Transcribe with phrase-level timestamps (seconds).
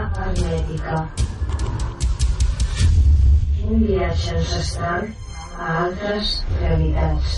[0.00, 1.00] Hermètica.
[3.68, 5.08] Un viatge ancestral
[5.58, 6.30] a altres
[6.60, 7.36] realitats.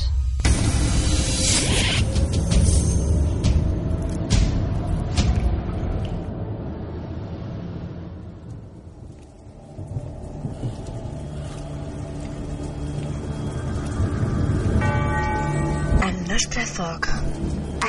[16.02, 17.10] El nostre foc.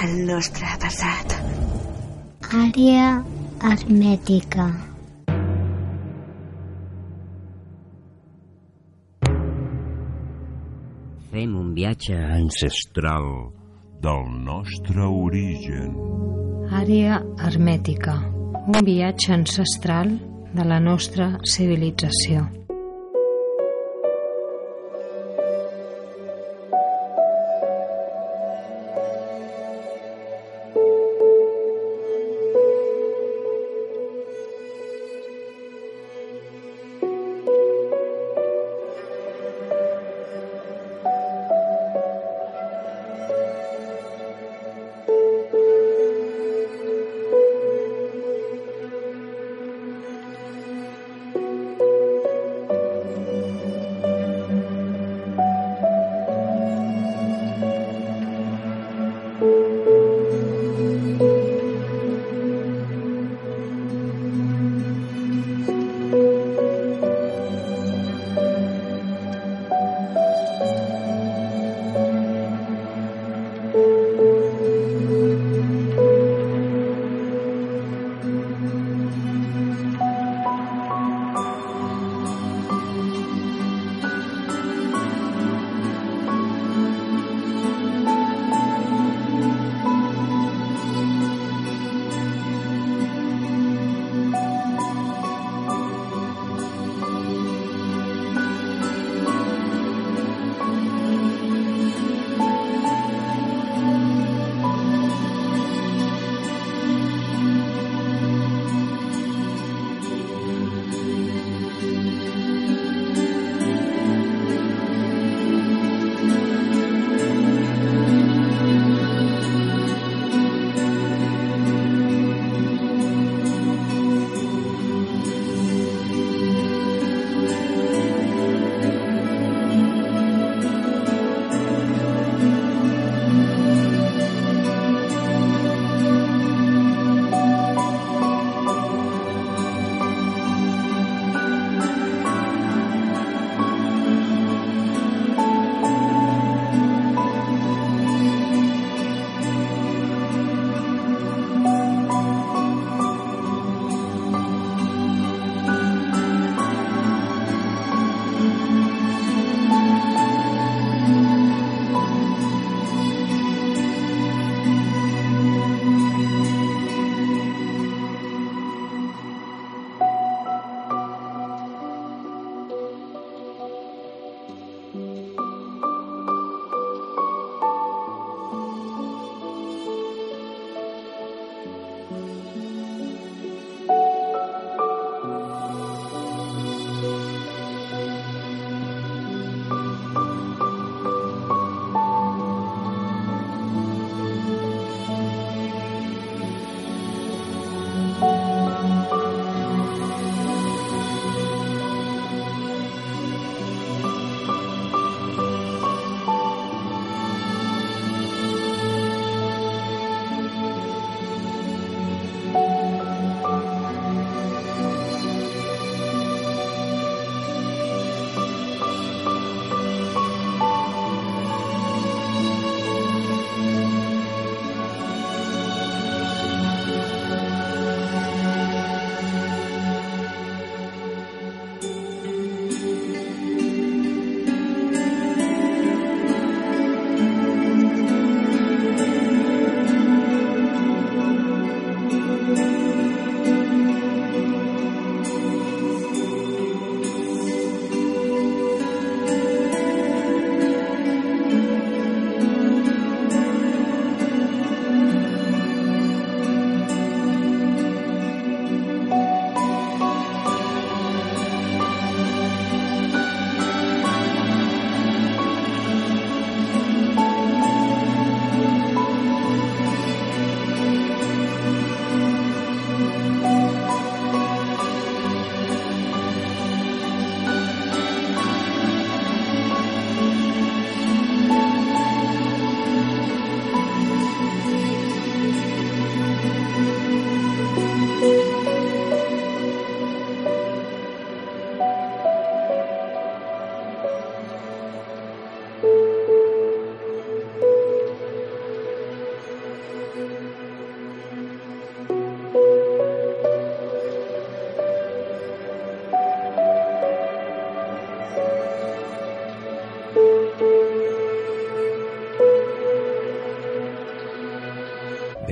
[0.01, 1.37] El nostre passat.
[2.63, 3.07] Àrea
[3.63, 4.65] hermètica.
[11.31, 13.29] Fem un viatge ancestral
[14.03, 15.95] del nostre origen.
[16.81, 18.17] Àrea hermètica.
[18.67, 20.11] Un viatge ancestral
[20.53, 22.62] de la nostra civilització.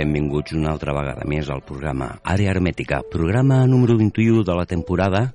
[0.01, 5.27] Benvinguts una altra vegada més al programa Àrea Hermètica, programa número 21 de la temporada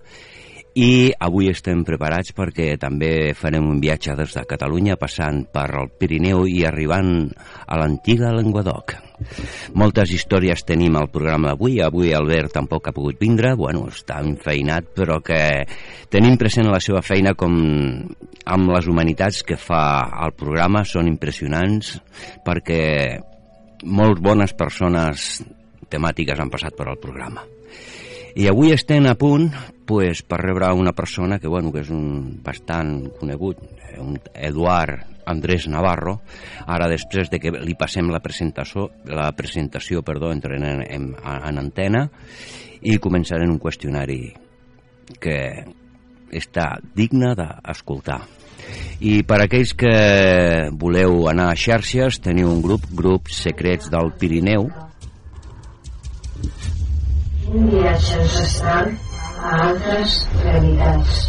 [0.77, 5.93] i avui estem preparats perquè també farem un viatge des de Catalunya passant per el
[6.01, 7.13] Pirineu i arribant
[7.65, 8.97] a l'antiga Languedoc.
[9.79, 11.79] Moltes històries tenim al programa d'avui.
[11.81, 15.39] Avui Albert tampoc ha pogut vindre, bueno, està enfeinat, però que
[16.13, 17.55] tenim present la seva feina com
[18.45, 19.87] amb les humanitats que fa
[20.27, 21.95] al programa són impressionants
[22.45, 22.83] perquè
[23.85, 25.43] molt bones persones
[25.91, 27.45] temàtiques han passat per al programa.
[28.37, 29.49] I avui estem a punt
[29.89, 33.63] pues, per rebre una persona que, bueno, que és un bastant conegut,
[33.97, 36.21] un Eduard Andrés Navarro.
[36.67, 41.63] Ara, després de que li passem la presentació, la presentació perdó, entrem en, en, en
[41.63, 42.07] antena
[42.87, 44.21] i començarem un qüestionari
[45.23, 45.39] que
[46.37, 48.21] està digne d'escoltar.
[49.01, 49.93] I per aquells que
[50.81, 54.71] voleu anar a xarxes, teniu un grup, grup Secrets del Pirineu.
[57.47, 58.93] Un viatge ancestral
[59.43, 61.25] a altres realitats.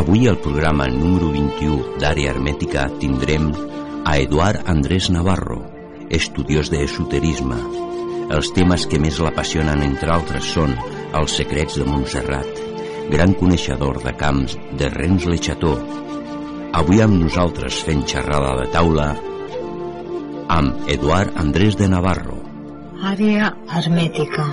[0.00, 3.52] Avui al programa número 21 d'Àrea Hermètica tindrem
[4.04, 5.60] a Eduard Andrés Navarro,
[6.08, 7.58] estudiós d'esoterisme.
[8.30, 10.74] Els temes que més l'apassionen, entre altres, són
[11.18, 12.60] els secrets de Montserrat,
[13.10, 15.74] gran coneixedor de camps de Rens le Cható.
[16.80, 19.08] Avui amb nosaltres fent xerrada de taula
[20.50, 22.38] amb Eduard Andrés de Navarro.
[23.12, 24.46] Àrea hermètica.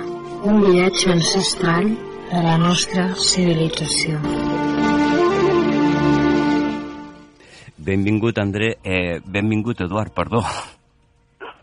[0.48, 1.90] Un viatge ancestral
[2.32, 4.67] de la nostra civilització.
[7.88, 10.42] Benvingut, André, eh, benvingut, Eduard, perdó.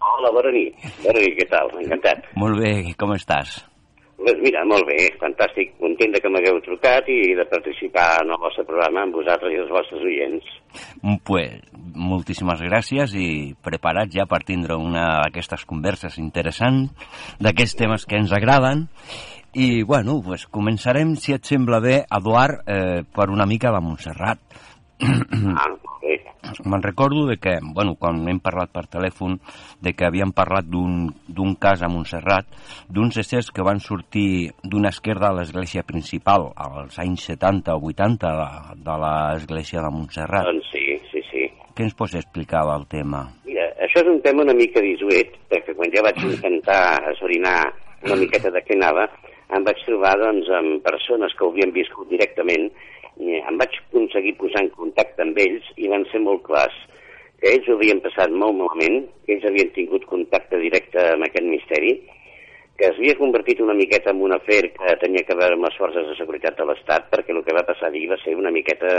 [0.01, 0.73] Hola, bona nit.
[1.05, 1.69] Bona nit, què tal?
[1.83, 2.31] Encantat.
[2.41, 3.59] Molt bé, com estàs?
[4.17, 5.75] Pues mira, molt bé, fantàstic.
[5.83, 9.69] Content que m'hagueu trucat i de participar en el vostre programa amb vosaltres i els
[9.69, 10.49] vostres oients.
[11.29, 11.61] Pues,
[11.93, 13.29] moltíssimes gràcies i
[13.61, 18.87] preparats ja per tindre una d'aquestes converses interessants d'aquests temes que ens agraden
[19.53, 24.41] i, bueno, pues començarem, si et sembla bé, Eduard, eh, per una mica de Montserrat.
[25.05, 25.69] Ah.
[26.65, 29.39] Me'n recordo de que, bueno, quan hem parlat per telèfon,
[29.83, 32.47] de que havíem parlat d'un d'un cas a Montserrat,
[32.89, 38.33] d'uns éssers que van sortir d'una esquerda a l'església principal als anys 70 o 80
[38.41, 38.49] de,
[38.87, 40.47] de l'església de Montserrat.
[40.51, 41.49] Doncs sí, sí, sí.
[41.75, 43.25] Què ens pots explicar del tema?
[43.49, 46.83] Mira, això és un tema una mica disuet, perquè quan ja vaig intentar
[47.15, 47.59] esbrinar
[48.05, 49.09] una miqueta de què anava,
[49.55, 52.71] em vaig trobar doncs, amb persones que ho havien viscut directament
[53.23, 56.75] i em vaig aconseguir posar en contacte amb ells i van ser molt clars
[57.45, 61.45] que ells ho havien passat molt malament, que ells havien tingut contacte directe amb aquest
[61.45, 61.91] misteri,
[62.79, 65.77] que es havia convertit una miqueta en un afer que tenia que veure amb les
[65.79, 68.95] forces de seguretat de l'Estat, perquè el que va passar allí va ser una miqueta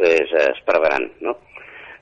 [0.00, 1.36] pues, esparverant, no?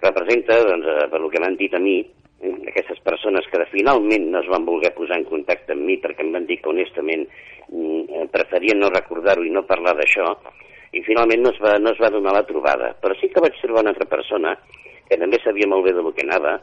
[0.06, 1.98] Representa, doncs, eh, per el que m'han dit a mi,
[2.40, 6.24] eh, aquestes persones que finalment no es van voler posar en contacte amb mi perquè
[6.24, 10.30] em van dir que honestament mm, eh, preferien no recordar-ho i no parlar d'això,
[10.92, 12.92] i finalment no es, va, no es va donar la trobada.
[13.00, 14.56] Però sí que vaig trobar una altra persona
[15.08, 16.58] que també sabia molt bé del que anava,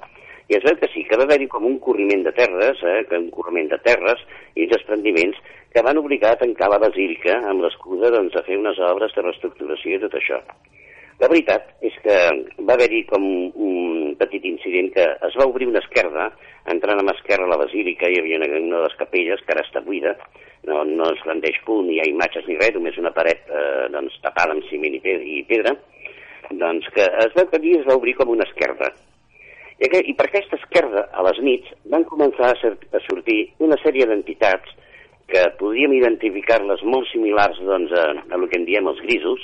[0.50, 3.30] i es veu que sí, que va haver-hi com un corriment de terres, eh, un
[3.34, 4.22] corriment de terres
[4.56, 5.38] i uns desprendiments
[5.74, 9.26] que van obligar a tancar la basílica amb l'excusa doncs, de fer unes obres de
[9.28, 10.42] reestructuració i tot això.
[11.22, 12.18] La veritat és que
[12.66, 16.30] va haver-hi com un petit incident que es va obrir una esquerda,
[16.74, 19.66] entrant amb esquerra a la basílica, hi havia una, una de les capelles que ara
[19.68, 20.16] està buida,
[20.68, 23.86] no, no es rendeix punt, ni hi ha imatges ni res, només una paret eh,
[23.94, 25.02] doncs, tapada amb ciment i
[25.40, 25.76] i pedra,
[26.52, 28.92] doncs que es veu que allí es va obrir com una esquerda.
[29.80, 33.40] I, aqu I per aquesta esquerda, a les nits, van començar a, ser, a sortir
[33.64, 34.76] una sèrie d'entitats
[35.30, 39.44] que podíem identificar-les molt similars doncs, a, a el que en diem els grisos,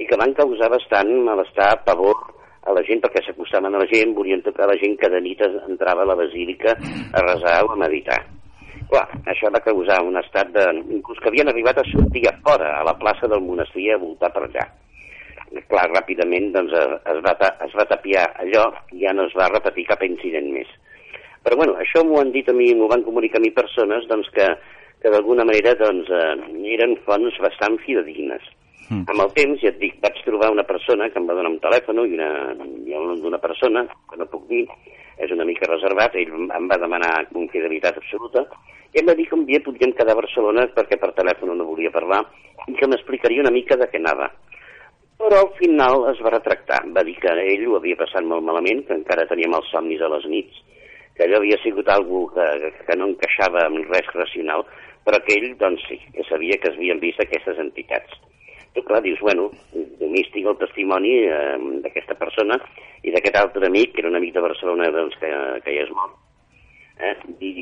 [0.00, 2.32] i que van causar bastant malestar, pavor
[2.62, 5.42] a la gent perquè s'acostaven a la gent, volien tocar la gent que de nit
[5.46, 8.22] entrava a la basílica a resar o a meditar.
[8.92, 10.62] Clar, això va causar un estat de...
[10.92, 14.28] inclús que havien arribat a sortir a fora, a la plaça del monestir, a voltar
[14.34, 14.66] per allà.
[15.70, 17.32] Clar, ràpidament doncs, eh, es, va
[17.64, 20.68] es va tapiar allò i ja no es va repetir cap incident més.
[21.42, 24.28] Però bueno, això m'ho han dit a mi, m'ho van comunicar a mi persones doncs,
[24.36, 24.50] que,
[25.00, 26.34] que d'alguna manera doncs, eh,
[26.76, 28.44] eren fonts bastant fidedignes.
[28.90, 29.06] Mm.
[29.08, 31.62] Amb el temps, ja et dic, vaig trobar una persona que em va donar un
[31.64, 32.32] telèfon i, una,
[32.84, 34.66] i el nom d'una persona, que no puc dir,
[35.18, 38.46] és una mica reservat, ell em va demanar confidelitat absoluta,
[38.92, 41.68] i em va dir que un dia podríem quedar a Barcelona perquè per telèfon no
[41.68, 42.22] volia parlar
[42.68, 44.28] i que m'explicaria una mica de què anava.
[45.22, 48.82] Però al final es va retractar, va dir que ell ho havia passat molt malament,
[48.88, 50.58] que encara teníem els somnis a les nits,
[51.16, 52.46] que allò havia sigut algú que,
[52.88, 54.66] que no encaixava amb res racional,
[55.06, 58.18] però que ell, doncs sí, que sabia que es havien vist aquestes entitats.
[58.72, 59.50] Tu, clar, dius, bueno,
[60.00, 62.56] només tinc el testimoni eh, d'aquesta persona
[63.04, 65.30] i d'aquest altre amic, que era un amic de Barcelona, doncs, que,
[65.64, 66.16] que ja és mort.
[67.02, 67.14] Eh?
[67.42, 67.52] I,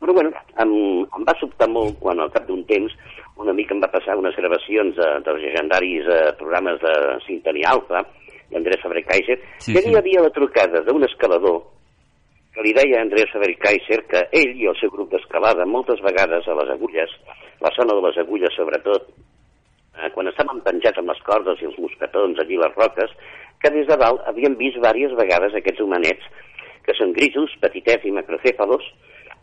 [0.00, 0.74] però, bueno, em,
[1.04, 2.94] em va sobtar molt quan, al cap d'un temps,
[3.38, 6.94] un amic em va passar unes gravacions de, dels legendaris eh, programes de
[7.26, 8.02] Sintonia Alfa,
[8.50, 9.90] d'Andrés Fabre Kaiser, Sí, que sí.
[9.92, 11.60] hi havia la trucada d'un escalador
[12.54, 16.00] que li deia a Andrés Faber Kaiser que ell i el seu grup d'escalada moltes
[16.02, 17.12] vegades a les agulles,
[17.62, 19.04] la zona de les agulles sobretot,
[19.98, 23.14] eh, quan estaven penjats amb les cordes i els mosquetons allí a les roques,
[23.62, 26.26] que des de dalt havien vist diverses vegades aquests humanets
[26.86, 28.84] que són grisos, petitets i macrocèfalos,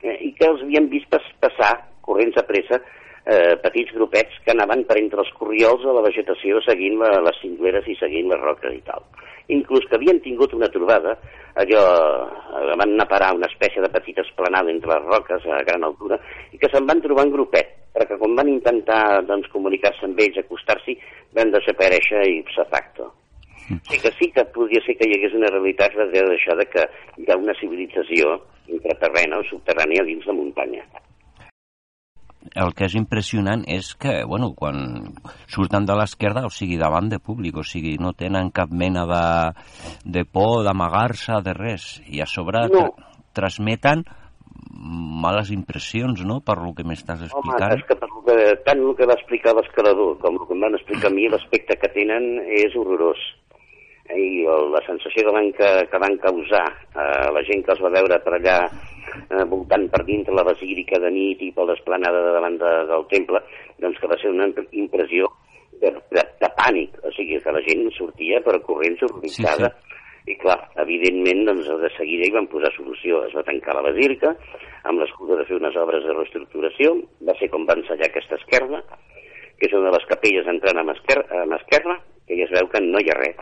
[0.02, 1.74] eh, i que els havien vist pas passar
[2.06, 2.80] corrents a pressa
[3.26, 7.40] eh, petits grupets que anaven per entre els corriols de la vegetació seguint la, les
[7.42, 9.06] cingleres i seguint les roques i tal.
[9.54, 11.16] Inclús que havien tingut una trobada,
[11.62, 11.86] allò,
[12.26, 15.86] eh, van anar a parar una espècie de petita esplanada entre les roques a gran
[15.86, 16.20] altura,
[16.54, 20.42] i que se'n van trobar en grupet, perquè quan van intentar doncs, comunicar-se amb ells,
[20.44, 20.98] acostar-s'hi,
[21.36, 23.12] van desaparèixer i ipsa facto.
[23.90, 26.84] Sí que sí que podria ser que hi hagués una realitat darrere d'això de que
[27.18, 28.36] hi ha una civilització
[28.70, 30.84] intraterrena o subterrània dins la muntanya.
[32.54, 35.16] El que és impressionant és que, bueno, quan
[35.50, 39.24] surten de l'esquerda, o sigui, davant de públic, o sigui, no tenen cap mena de,
[40.06, 42.86] de por, d'amagar-se, de res, i a sobre No.
[42.94, 44.06] tra transmeten
[44.86, 47.74] males impressions, no?, per lo que m'estàs Home, explicant.
[47.80, 48.36] és que per lo que,
[48.68, 51.78] tant el que va explicar l'escalador com el que em van explicar a mi, l'aspecte
[51.82, 53.18] que tenen és horrorós.
[54.06, 57.82] Eh, I la sensació que van, que, que van causar a la gent que els
[57.82, 62.22] va veure per allà eh, voltant per dintre la basílica de nit i per l'esplanada
[62.28, 63.42] de davant de, del temple,
[63.82, 65.32] doncs que va ser una imp- impressió
[65.82, 67.02] de, de, de pànic.
[67.02, 69.74] O sigui, que la gent sortia per corrents horroritzada.
[69.74, 69.92] Sí,
[70.26, 73.22] I clar, evidentment, doncs, de seguida hi van posar solució.
[73.28, 74.32] Es va tancar la basílica
[74.90, 76.96] amb l'excusa de fer unes obres de reestructuració.
[77.28, 78.82] Va ser com van sellar aquesta esquerda,
[79.60, 82.70] que és una de les capelles entrant amb esquerra, amb esquerra que ja es veu
[82.72, 83.38] que no hi ha res.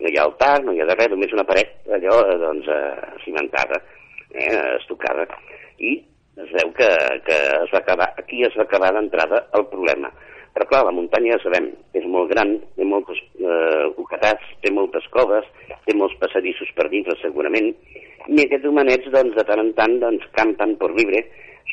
[0.00, 3.22] No hi ha altar, no hi ha res, només una paret allò, eh, doncs, eh,
[3.24, 3.80] cimentada,
[4.30, 5.24] eh, estucada.
[5.80, 5.96] I
[6.44, 6.88] es veu que,
[7.24, 10.12] que es va acabar, aquí es va acabar d'entrada el problema.
[10.56, 15.04] Però clar, la muntanya ja sabem, és molt gran, té moltes eh, ocatats, té moltes
[15.12, 15.44] coves,
[15.84, 17.74] té molts passadissos per dintre segurament,
[18.24, 21.20] i aquests humanets doncs, de tant en tant doncs, campen per libre,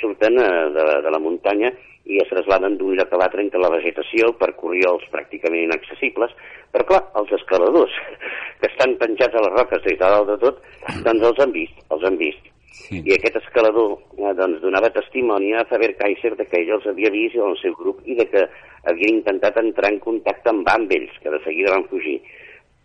[0.01, 1.71] surten eh, de, de la muntanya
[2.03, 6.35] i es trasladen d'un lloc a l'altre entre la vegetació per corriols pràcticament inaccessibles,
[6.75, 7.95] però clar, els escaladors
[8.59, 10.59] que estan penjats a les roques des de dalt de tot,
[11.07, 12.52] doncs els han vist, els han vist.
[12.73, 13.03] Sí.
[13.05, 17.11] I aquest escalador eh, doncs, donava testimoni a Faber Kaiser de que ell els havia
[17.13, 18.47] vist en el seu grup i de que
[18.89, 22.17] havia intentat entrar en contacte amb, amb ells, que de seguida van fugir.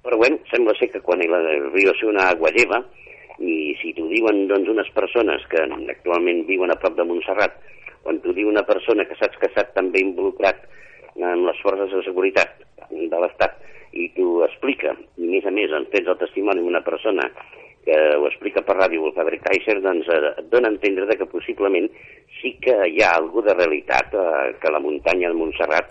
[0.04, 1.40] Però bueno, sembla ser que quan la
[1.72, 2.82] riu ser una agua lleva,
[3.38, 7.56] i si t'ho diuen doncs, unes persones que actualment viuen a prop de Montserrat,
[8.02, 10.66] quan t'ho diu una persona que saps que ha estat també involucrat
[11.16, 13.56] en les forces de seguretat de l'Estat
[13.96, 17.24] i t'ho explica, i a més a més en tens el testimoni d'una persona
[17.84, 21.88] que ho explica per ràdio Faber Kaiser, doncs eh, et dona a entendre que possiblement
[22.40, 25.90] sí que hi ha algú de realitat, eh, que la muntanya de Montserrat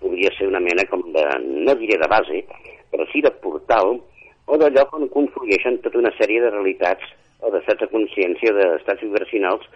[0.00, 1.24] podria ser una mena com de,
[1.66, 2.44] no diré de base,
[2.92, 3.98] però sí de portal,
[4.46, 7.04] o de lloc on conflueixen tota una sèrie de realitats
[7.42, 9.66] o d'estats de consciència, d'estats vibracionals,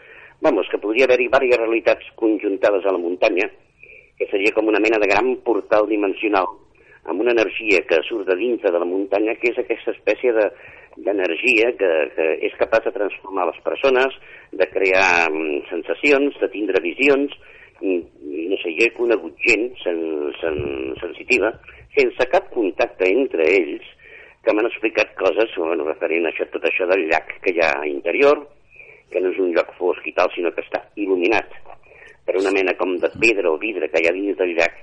[0.41, 3.51] vamos, que podria haver-hi diverses realitats conjuntades a la muntanya,
[4.17, 6.49] que seria com una mena de gran portal dimensional,
[7.05, 10.51] amb una energia que surt de dintre de la muntanya, que és aquesta espècie de
[11.05, 14.17] d'energia que, que és capaç de transformar les persones,
[14.53, 17.35] de crear mm, sensacions, de tindre visions,
[17.81, 17.97] i
[18.51, 20.01] no sé, jo he conegut gent sen,
[20.41, 20.59] sen,
[21.01, 21.55] sensitiva,
[21.97, 23.87] sense cap contacte entre ells,
[24.45, 27.73] que m'han explicat coses bueno, referent a això, tot això del llac que hi ha
[27.81, 28.45] a interior,
[29.13, 31.57] que no és un lloc fosc i tal, sinó que està il·luminat
[32.27, 34.77] per una mena com de pedra o vidre que hi ha dins del llac.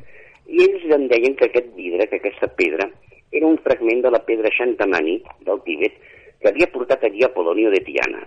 [0.48, 2.90] I ells em deien que aquest vidre, que aquesta pedra,
[3.32, 5.98] era un fragment de la pedra Shantamani del Tíbet
[6.42, 8.22] que havia portat allí a Polonio de Tiana.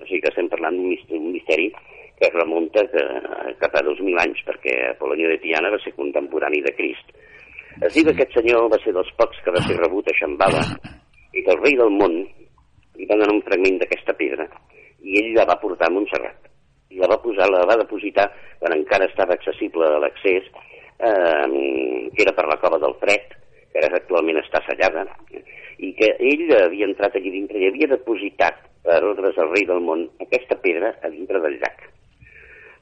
[0.00, 1.68] O sigui que estem parlant d'un misteri,
[2.16, 3.02] que es remunta que,
[3.60, 7.12] cap a 2.000 anys, perquè Polonio de Tiana va ser contemporani de Crist.
[7.80, 10.62] Es diu que aquest senyor va ser dels pocs que va ser rebut a Shambhala
[11.32, 14.46] i que el rei del món li va donar un fragment d'aquesta pedra
[15.00, 16.48] i ell la va portar a Montserrat
[16.90, 18.26] i la va posar, la va depositar
[18.58, 21.46] quan encara estava accessible a l'accés eh,
[22.12, 23.39] que era per la cova del Fred
[23.72, 25.06] que ara actualment està sellada
[25.78, 29.80] i que ell havia entrat allí dintre i havia depositat per ordres del rei del
[29.84, 31.86] món aquesta pedra a dintre del llac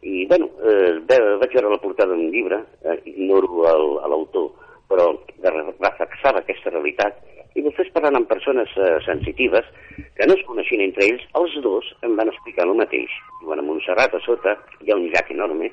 [0.02, 3.64] i bueno, eh, vaig veure la portada d'un llibre, eh, ignoro
[4.06, 4.52] l'autor,
[4.88, 5.08] però
[5.42, 7.18] reflexava aquesta realitat
[7.58, 9.66] I després parlant amb persones eh, sensitives
[9.96, 13.14] que no es coneixien entre ells, els dos em van explicar el mateix.
[13.40, 14.54] Diuen, a Montserrat, a sota,
[14.84, 15.70] hi ha un llac enorme,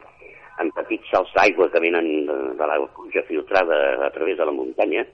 [0.62, 5.06] amb petits salts d'aigua que venen de, la pluja filtrada a través de la muntanya.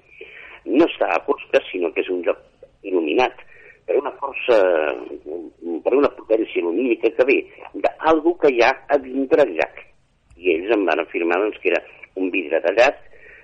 [0.65, 2.41] No està a fosca, sinó que és un lloc
[2.85, 3.39] il·luminat
[3.87, 4.57] per una força,
[5.83, 7.39] per una potència lumínica que ve
[7.83, 9.81] d'algú que hi ha a dintre del llac.
[10.37, 11.81] I ells em van afirmar doncs, que era
[12.21, 12.97] un vidre tallat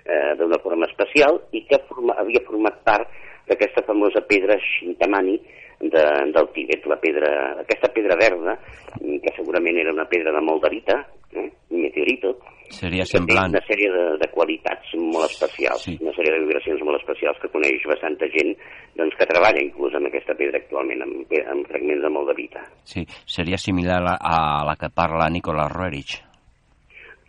[0.04, 3.10] eh, d'una forma especial i que forma, havia format part
[3.48, 5.38] d'aquesta famosa pedra Shintamani
[5.80, 7.30] de, del Tibet, la pedra,
[7.62, 8.58] aquesta pedra verda,
[8.98, 10.98] que segurament era una pedra de moldarita,
[11.32, 13.48] eh, un meteorito, Seria que té semblant.
[13.54, 15.96] una sèrie de, de qualitats molt especials, Sí.
[16.04, 18.52] una sèrie de vibracions molt especials que coneix bastanta gent
[18.98, 22.60] doncs, que treballa inclús amb aquesta pedra actualment, amb, amb fragments de moldarita.
[22.84, 26.18] Sí, seria similar a, a la que parla Nicolas Roerich.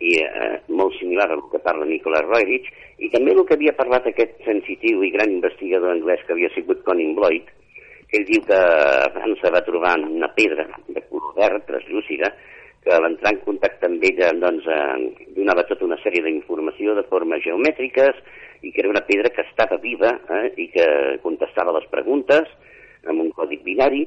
[0.00, 2.68] i eh, molt similar al que parla Nicolas Roerich,
[3.04, 6.80] i també el que havia parlat aquest sensitiu i gran investigador anglès que havia sigut
[6.86, 7.44] Conin Bloyd,
[8.08, 12.32] que ell diu que a França va trobar una pedra de color verd, translúcida,
[12.84, 17.04] que a l'entrar en contacte amb ella doncs, eh, donava tota una sèrie d'informació de
[17.10, 18.20] formes geomètriques
[18.62, 20.86] i que era una pedra que estava viva eh, i que
[21.24, 22.48] contestava les preguntes
[23.08, 24.06] amb un codi binari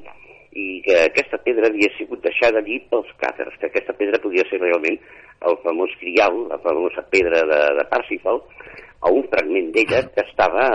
[0.54, 4.60] i que aquesta pedra havia sigut deixada allí pels càters, que aquesta pedra podia ser
[4.62, 5.00] realment
[5.50, 8.42] el famós crial, la famosa pedra de, de Parsifal,
[9.04, 10.68] o un fragment d'ella que estava,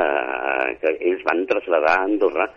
[0.66, 2.48] eh, que ells van traslladar a Andorra,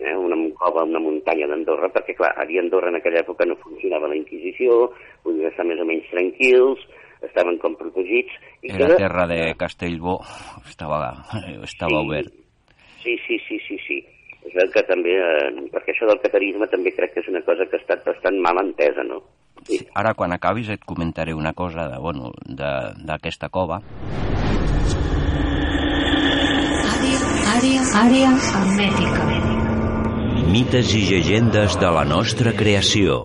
[0.00, 4.08] eh, una cova, una muntanya d'Andorra, perquè clar, a Andorra en aquella època no funcionava
[4.08, 4.90] la Inquisició,
[5.22, 6.80] podien estar més o menys tranquils,
[7.22, 8.32] estaven com protegits...
[8.62, 10.20] I Era que- terra de Castellbó,
[10.68, 11.12] estava,
[11.64, 12.06] estava Sí.
[12.06, 12.32] obert.
[13.02, 13.98] Sí, sí, sí, sí, sí.
[14.40, 17.66] És veu que també, eh, perquè això del catarisme també crec que és una cosa
[17.68, 19.20] que ha estat bastant mal entesa, no?
[19.68, 23.80] Sí, ara, quan acabis, et comentaré una cosa de, bueno, de- d'aquesta cova.
[27.60, 29.49] Àrea, àrea hermètica.
[30.50, 33.20] Mites i llegendes de la nostra creació.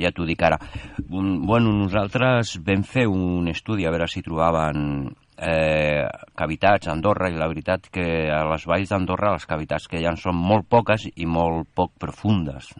[0.00, 0.56] Ja t'ho dic ara.
[1.04, 7.36] Bueno, nosaltres vam fer un estudi a veure si trobaven eh, cavitats a Andorra i
[7.36, 11.10] la veritat que a les valls d'Andorra les cavitats que hi ha són molt poques
[11.12, 12.72] i molt poc profundes.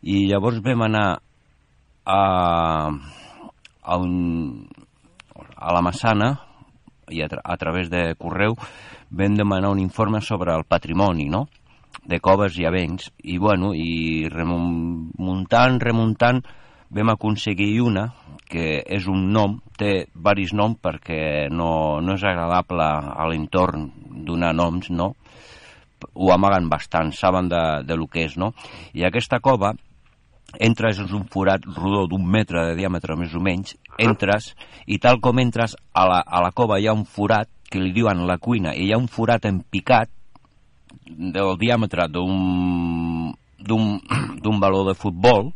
[0.00, 1.06] I llavors vam anar
[2.04, 2.22] a,
[3.82, 4.64] a, un,
[5.64, 6.34] a la Massana
[7.08, 8.56] i a, tra a través de correu
[9.10, 11.46] vam demanar un informe sobre el patrimoni, no?,
[12.04, 16.42] de coves i avencs, i bueno, i remuntant, remuntant,
[16.94, 18.08] vam aconseguir una,
[18.50, 23.88] que és un nom, té varis noms perquè no, no és agradable a l'entorn
[24.26, 25.14] donar noms, no?
[26.14, 28.52] Ho amaguen bastant, saben de, de lo que és, no?
[28.92, 29.72] I aquesta cova,
[30.60, 34.54] entres és un forat rodó d'un metre de diàmetre més o menys, entres,
[34.86, 37.92] i tal com entres a la, a la cova hi ha un forat que li
[37.94, 40.10] diuen la cuina, i hi ha un forat empicat
[41.04, 43.34] del diàmetre d'un
[44.60, 45.52] baló de futbol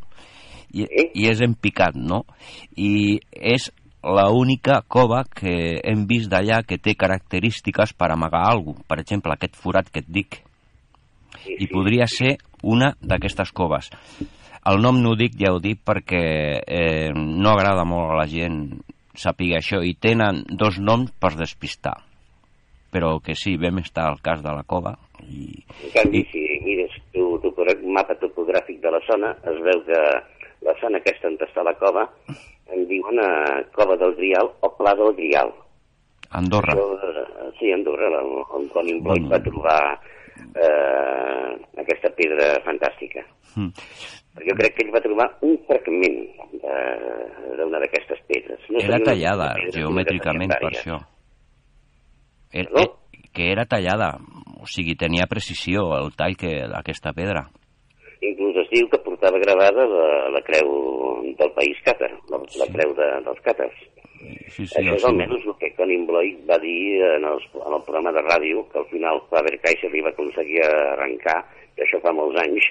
[0.75, 2.25] i, i és empicat, no?
[2.77, 3.71] I és
[4.03, 9.33] la única cova que hem vist d'allà que té característiques per amagar alguna Per exemple,
[9.33, 10.43] aquest forat que et dic.
[11.49, 13.91] I podria ser una d'aquestes coves.
[14.67, 16.23] El nom no ho dic, ja ho dic, perquè
[16.61, 18.81] eh, no agrada molt a la gent
[19.19, 21.97] saber això, i tenen dos noms per despistar.
[22.93, 24.95] Però que sí, vam estar al cas de la cova.
[25.27, 25.53] I,
[25.85, 27.53] En canvi, si mires tu, tu,
[27.93, 30.03] mapa topogràfic de la zona, es veu que
[30.65, 32.07] la zona aquesta on està la cova
[32.73, 33.31] en diuen a
[33.77, 35.53] Cova del Grial o Pla del Grial.
[36.39, 36.75] Andorra.
[36.75, 39.81] Això, eh, sí, Andorra, el Conin Bloyd va trobar
[40.55, 43.25] eh, aquesta pedra fantàstica.
[43.57, 43.73] Mm.
[44.47, 46.19] Jo crec que ell va trobar un fragment
[47.59, 48.61] d'una d'aquestes pedres.
[48.71, 50.99] No Era tallada que geomètricament per això.
[52.53, 52.81] Era, No?
[52.83, 54.17] eh, que era tallada,
[54.61, 57.47] o sigui, tenia precisió el tall que aquesta pedra.
[58.25, 60.73] Inclús es diu que portava gravada la, la creu
[61.39, 63.77] del país càtar, la, la creu de, dels càtars.
[64.19, 67.77] Sí, sí, Això és seu- almenys el que Conin Bloyd va dir en, els, en
[67.77, 71.37] el programa de ràdio, que al final Faber-Caixa li va aconseguir arrencar,
[71.77, 72.67] que això fa molts anys,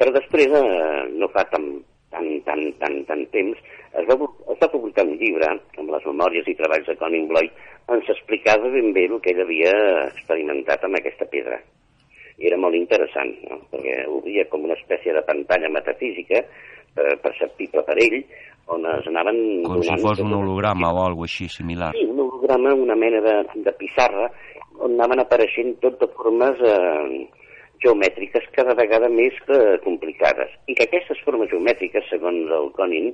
[0.00, 1.66] però després, eh, no fa tan,
[2.08, 3.58] tan, tan, tan, tan temps,
[4.00, 4.16] es va,
[4.54, 7.52] es va publicar un llibre amb les memòries i treballs de Conin Bloyd
[7.90, 9.72] on s'explicava ben bé el que ell havia
[10.08, 11.58] experimentat amb aquesta pedra.
[12.40, 13.58] I era molt interessant, no?
[13.72, 18.22] perquè obria com una espècie de pantalla metafísica eh, perceptible per ell,
[18.70, 19.40] on es anaven...
[19.66, 21.90] Com si fos un tot holograma o alguna així similar.
[21.98, 23.36] Sí, un holograma, una mena de,
[23.66, 24.30] de pissarra,
[24.78, 27.26] on anaven apareixent tot de formes eh,
[27.84, 33.12] geomètriques cada vegada més eh, complicades i que aquestes formes geomètriques, segons el Conin,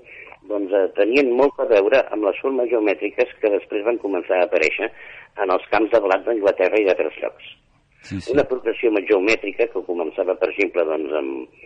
[0.51, 4.49] doncs, eh, tenien molt a veure amb les formes geomètriques que després van començar a
[4.49, 4.91] aparèixer
[5.43, 7.53] en els camps de blat d'Anglaterra i d'altres llocs.
[8.07, 8.33] Sí, sí.
[8.35, 11.63] Una progressió geomètrica que començava, per exemple, doncs, amb,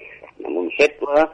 [0.46, 1.24] amb un cercle,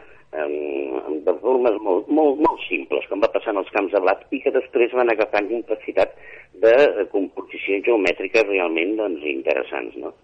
[0.43, 4.03] amb, amb de formes molt, molt, molt simples, com va passar en els camps de
[4.03, 6.17] blat, i que després van agafant complexitat
[6.63, 9.99] de eh, composició geomètrica realment doncs, interessants.
[10.03, 10.15] No?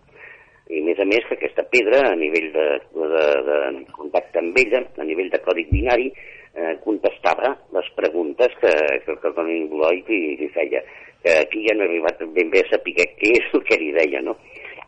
[0.72, 3.56] I a més a més que aquesta pedra, a nivell de, de, de
[3.92, 6.08] contacte amb ella, a nivell de còdic binari,
[6.54, 8.72] eh, contestava les preguntes que,
[9.04, 10.80] que, que el Toni Bloy li, li feia,
[11.22, 13.92] que aquí ja no he arribat ben bé a saber què és el que li
[13.98, 14.37] deia, no?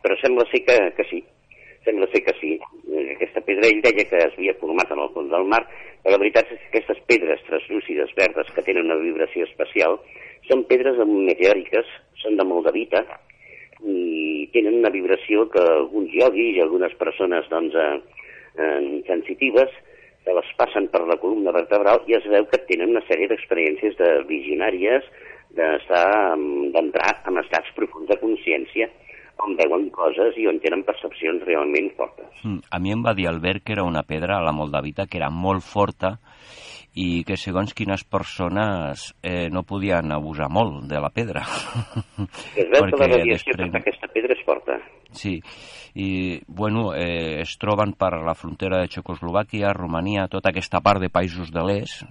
[0.05, 1.20] Però sembla ser que, que sí,
[1.85, 2.55] sembla ser que sí.
[3.14, 5.62] Aquesta pedra, ell deia que es havia format en el fons del mar,
[6.03, 10.01] però la veritat és que aquestes pedres translúcides verdes que tenen una vibració especial
[10.49, 11.88] són pedres meteòriques,
[12.20, 13.05] són de moldavita,
[14.55, 18.01] tenen una vibració que alguns ioguis i algunes persones doncs, eh,
[18.57, 19.70] eh, sensitives
[20.25, 23.97] se les passen per la columna vertebral i es veu que tenen una sèrie d'experiències
[24.01, 25.05] de visionàries
[25.55, 28.88] d'entrar en estats profuns de consciència
[29.44, 32.31] on veuen coses i on tenen percepcions realment fortes.
[32.42, 35.18] Mm, A mi em va dir Albert que era una pedra a la Moldavita que
[35.18, 36.18] era molt forta
[36.95, 41.43] i que segons quines persones eh, no podien abusar molt de la pedra.
[42.55, 44.79] Es veu que la radiació desprèn- d'aquesta pedra és forta.
[45.15, 45.41] Sí,
[45.95, 51.11] i bueno, eh, es troben per la frontera de Txecoslovàquia, Romania, tota aquesta part de
[51.11, 52.07] països de l'est.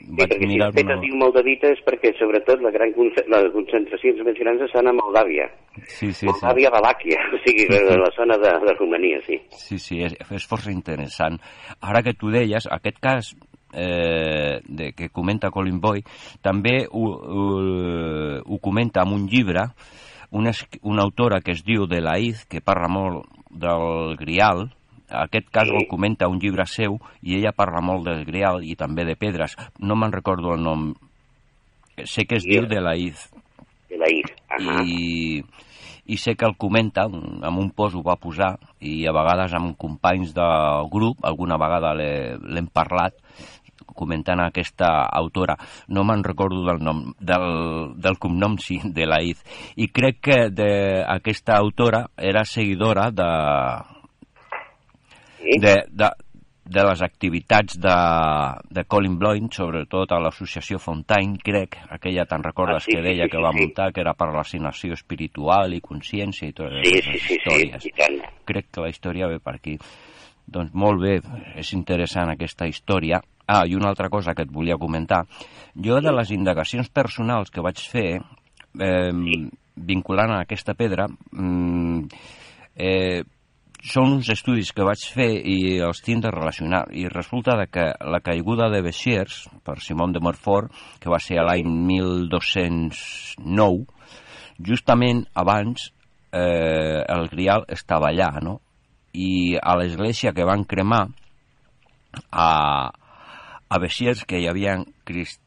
[0.00, 3.50] Sí, perquè si es fet es diu Moldavita és perquè sobretot la gran conce- les
[3.54, 5.46] concentracions més grans estan a Moldàvia.
[5.86, 6.26] Sí, sí, sí.
[6.26, 7.66] Moldàvia, Valàquia, o sigui,
[8.00, 9.38] la zona de, de Romania, sí.
[9.54, 11.38] Sí, sí, és, és força interessant.
[11.80, 13.30] Ara que tu deies, aquest cas
[13.72, 16.02] eh, de, que comenta Colin Boy,
[16.42, 19.68] també ho, ho, ho comenta en un llibre
[20.30, 20.52] una,
[20.82, 24.68] una autora que es diu de Laiz, que parla molt del Grial,
[25.10, 25.74] aquest cas Sí.
[25.74, 29.56] el comenta un llibre seu i ella parla molt del Grial i també de pedres.
[29.80, 30.92] No me'n recordo el nom.
[32.04, 32.50] Sé que es Sí.
[32.54, 33.28] diu de Laiz
[33.90, 34.30] De la IR.
[34.48, 34.84] Ahà.
[34.86, 35.42] i,
[36.06, 39.76] i sé que el comenta, amb un post ho va posar, i a vegades amb
[39.76, 43.14] companys del grup, alguna vegada l'he- l'hem parlat,
[43.94, 45.56] comentant aquesta autora.
[45.88, 49.42] No me'n recordo del nom, del, del cognom, sí, de l'Aiz.
[49.76, 53.30] I crec que de, aquesta autora era seguidora de,
[55.40, 55.58] Sí?
[55.58, 56.08] de, de,
[56.64, 57.94] de les activitats de,
[58.68, 63.06] de Colin Bloin, sobretot a l'associació Fontaine, crec, aquella te'n recordes Ah, sí, que sí,
[63.08, 63.62] deia sí, que sí, va sí.
[63.62, 67.34] muntar, que era per l'assignació espiritual i consciència i totes Sí, aquestes sí, sí, sí,
[67.40, 67.86] històries.
[67.88, 68.20] i tant.
[68.44, 69.78] Crec que la història ve per aquí.
[70.50, 71.16] Doncs molt bé,
[71.56, 73.22] és interessant aquesta història.
[73.50, 75.24] Ah, i una altra cosa que et volia comentar.
[75.74, 78.22] Jo de les indagacions personals que vaig fer,
[78.78, 79.10] eh,
[79.74, 82.06] vinculant a aquesta pedra, mm,
[82.76, 83.24] eh,
[83.82, 86.84] són uns estudis que vaig fer i els tinc de relacionar.
[86.92, 91.44] I resulta que la caiguda de Bessiers, per Simon de Montfort, que va ser a
[91.48, 93.86] l'any 1209,
[94.60, 95.92] justament abans
[96.32, 98.60] eh, el Grial estava allà, no?
[99.12, 101.08] I a l'església que van cremar
[102.30, 102.90] a,
[103.70, 105.40] a Bessiers, que hi havia crist,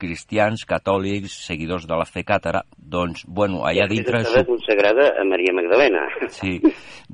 [0.00, 4.22] cristians, catòlics, seguidors de la fe càtara, doncs, bueno, allà dintre...
[4.24, 6.06] Estava consagrada a Maria Magdalena.
[6.34, 6.56] Sí,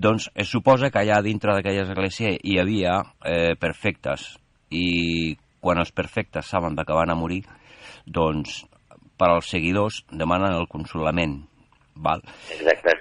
[0.07, 4.31] doncs es suposa que allà dintre d'aquella església hi havia eh, perfectes
[4.71, 7.43] i quan els perfectes saben que van a morir,
[8.07, 8.63] doncs
[9.19, 11.41] per als seguidors demanen el consolament.
[11.97, 12.23] Val?
[12.55, 12.93] Exacte.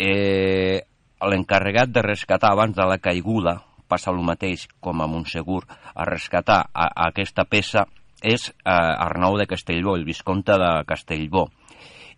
[0.00, 0.80] Eh,
[1.20, 3.58] L'encarregat de rescatar abans de la caiguda,
[3.90, 7.88] passa el mateix com a Montsegur, a rescatar a, a aquesta peça
[8.22, 11.48] és eh, Arnau de Castellbó, el visconte de Castellbó.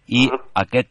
[0.08, 0.42] I Ah.
[0.66, 0.90] aquest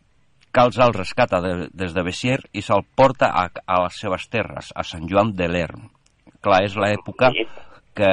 [0.52, 4.74] Cals el rescata de, des de Bessier i se'l porta a, a les seves terres,
[4.76, 5.86] a Sant Joan de l'Ern.
[6.44, 7.30] Clar, és l'època
[7.96, 8.10] que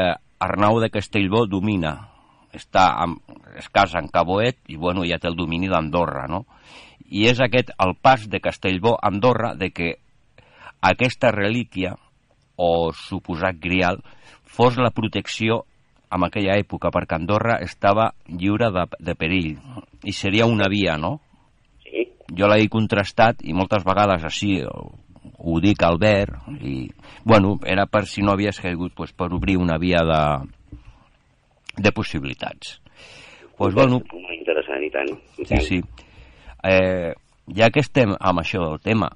[0.46, 1.96] Arnau de Castellbó domina.
[2.54, 3.18] Està amb,
[3.58, 6.44] es casa en Caboet i bueno, ja té el domini d'Andorra, no?
[7.10, 9.96] I és aquest el pas de Castellbó a Andorra de que
[10.92, 11.96] aquesta relíquia
[12.58, 14.02] o suposat grial
[14.42, 15.62] fos la protecció
[16.10, 19.50] en aquella època, perquè Andorra estava lliure de, de perill
[20.08, 21.18] i seria una via, no?
[21.84, 22.06] Sí.
[22.36, 26.88] jo l'he contrastat i moltes vegades així ho, dic al Albert i,
[27.24, 30.22] bueno, era per si no havies caigut pues, per obrir una via de,
[31.76, 32.80] de possibilitats
[33.56, 35.14] pues, bueno, Molt interessant, i tant.
[35.38, 35.64] I sí, tant.
[35.64, 35.80] sí
[36.68, 37.14] eh,
[37.56, 39.12] ja que estem amb això del tema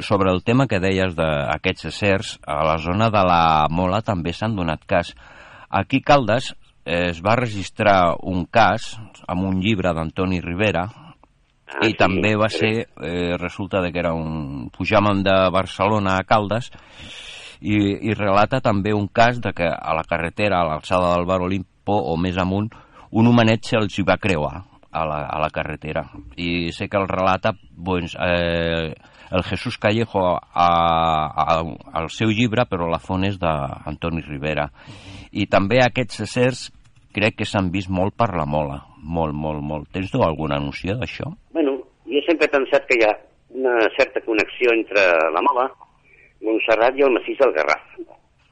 [0.00, 4.56] sobre el tema que deies d'aquests éssers a la zona de la Mola també s'han
[4.56, 5.14] donat cas
[5.70, 6.52] aquí Caldes
[6.84, 8.94] eh, es va registrar un cas
[9.26, 10.86] amb un llibre d'Antoni Rivera
[11.66, 14.68] Ah, I sí, també va ser, eh, resulta de que era un...
[14.70, 16.70] Pujàvem de Barcelona a Caldes
[17.60, 17.74] i,
[18.06, 21.96] i relata també un cas de que a la carretera, a l'alçada del Bar Olimpo
[22.12, 22.70] o més amunt,
[23.10, 24.54] un homenet se'ls hi va creuar
[24.92, 26.04] a la, a la carretera.
[26.38, 28.94] I sé que el relata doncs, eh,
[29.32, 31.62] el Jesús Callejo a, a,
[31.98, 34.68] al seu llibre, però la font és d'Antoni Rivera.
[35.32, 36.66] I també aquests éssers
[37.16, 39.88] crec que s'han vist molt per la mola, molt, molt, molt.
[39.92, 41.30] Tens tu alguna noció d'això?
[41.56, 43.14] Bueno, jo sempre he pensat que hi ha
[43.56, 45.00] una certa connexió entre
[45.32, 45.70] la Mola,
[46.44, 47.84] Montserrat i el massís del Garraf,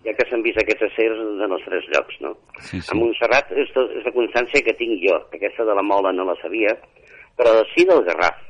[0.05, 2.33] ja que s'han vist aquests acers en els tres llocs, no?
[2.65, 6.13] Sí, A Montserrat és, to- és la constància que tinc jo, aquesta de la Mola
[6.17, 6.73] no la sabia,
[7.37, 8.41] però sí del Garraf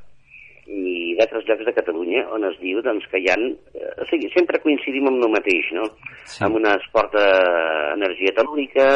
[0.67, 3.37] i d'altres llocs de Catalunya on es diu doncs, que hi ha...
[3.37, 5.85] Eh, o sigui, sempre coincidim amb el mateix, no?
[6.25, 6.41] Sí.
[6.47, 8.89] Amb una esport energia telúrica,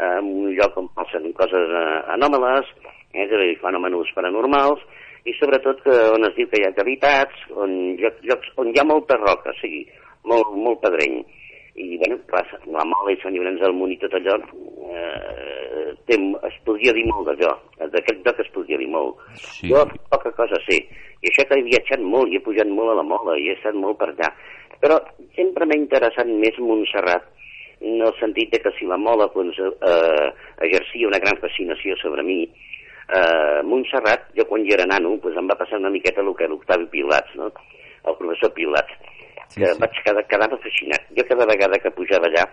[0.00, 4.82] en un lloc on passen coses eh, anòmales, eh, és a dir, fenòmenos paranormals,
[5.28, 8.80] i sobretot que, on es diu que hi ha cavitats, on, llocs, llocs on hi
[8.80, 9.82] ha molta roca, o sigui,
[10.30, 11.20] molt, molt pedreny.
[11.80, 14.36] I, bueno, clar, la Mola i Sant Llorenç del Munt i tot allò,
[14.90, 15.49] eh,
[16.08, 16.16] té,
[16.48, 17.52] es podria dir molt d'allò,
[17.92, 19.20] d'aquest lloc es podria dir molt.
[19.40, 19.70] Sí.
[19.72, 20.80] Jo poca cosa sé,
[21.20, 23.56] i això que he viatjat molt i he pujat molt a la Mola i he
[23.58, 24.32] estat molt per allà,
[24.80, 24.96] però
[25.36, 27.26] sempre m'ha interessat més Montserrat,
[27.80, 30.28] en el sentit de que si la Mola doncs, eh,
[30.66, 35.48] exercia una gran fascinació sobre mi, eh, Montserrat, jo quan hi era nano, doncs em
[35.48, 37.50] va passar una miqueta el que l'Octavi Pilats, no?
[38.08, 38.92] el professor Pilats,
[39.50, 39.80] Sí, que sí.
[39.82, 41.06] vaig quedar, quedava fascinat.
[41.16, 42.44] Jo cada vegada que pujava allà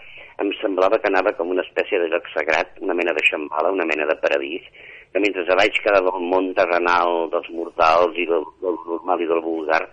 [0.41, 3.85] em semblava que anava com una espècie de lloc sagrat, una mena de xambala, una
[3.85, 4.65] mena de paradís,
[5.13, 9.29] que mentre a baix quedava el món terrenal dels mortals i del, del normal i
[9.29, 9.83] del vulgar,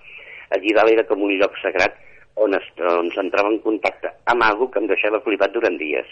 [0.57, 1.97] allí dalt era com un lloc sagrat
[2.41, 6.09] on, es, on s'entrava en contacte amb algú que em deixava flipat durant dies.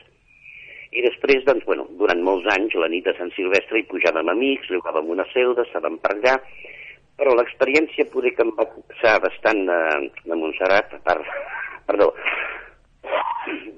[0.93, 4.69] I després, doncs, bueno, durant molts anys, la nit de Sant Silvestre hi pujàvem amics,
[4.69, 6.37] jugàvem una celda, estàvem per allà,
[7.19, 9.81] però l'experiència poder que em va copsar bastant de,
[10.25, 11.29] de Montserrat, a part,
[11.89, 12.13] perdó,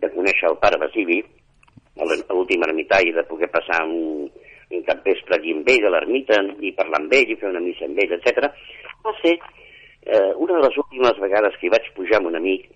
[0.00, 1.20] de conèixer el pare Basili,
[2.30, 4.28] l'últim ermità i de poder passar un,
[4.74, 7.86] un capvespre allí amb ell, a l'ermita, i parlar amb ell, i fer una missa
[7.88, 8.50] amb ell, etc.
[9.04, 12.68] va ser eh, una de les últimes vegades que hi vaig pujar amb un amic,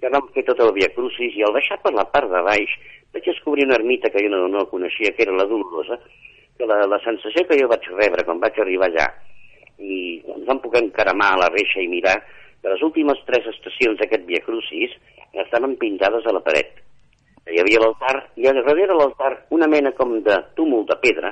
[0.00, 2.74] que vam fer tot el Via Crucis, i al baixar per la part de baix
[3.14, 5.96] vaig descobrir una ermita que jo no, no coneixia, que era la Dolorosa,
[6.58, 9.06] que la, la sensació que jo vaig rebre quan vaig arribar allà,
[9.78, 12.16] i ens vam poder encaramar a la reixa i mirar
[12.62, 14.94] que les últimes tres estacions d'aquest Via Crucis
[15.44, 16.80] estaven pintades a la paret.
[17.46, 21.30] Hi havia l'altar, i a darrere l'altar una mena com de túmul de pedra,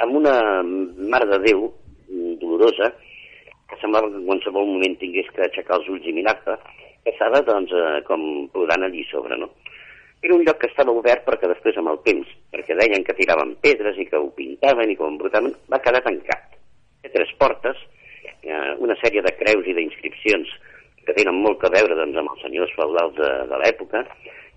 [0.00, 2.88] amb una Mare de Déu mm, dolorosa,
[3.68, 6.56] que semblava que en qualsevol moment tingués que aixecar els ulls i mirar-te,
[7.04, 9.50] que estava, doncs, eh, com plorant allí sobre, no?
[10.22, 13.56] Era un lloc que estava obert perquè després, amb el temps, perquè deien que tiraven
[13.64, 16.51] pedres i que ho pintaven i que ho embrutaven, va quedar tancat.
[17.02, 17.78] Té tres portes,
[18.42, 20.50] eh, una sèrie de creus i d'inscripcions
[21.06, 24.04] que tenen molt que veure doncs, amb els senyors feudals de, de l'època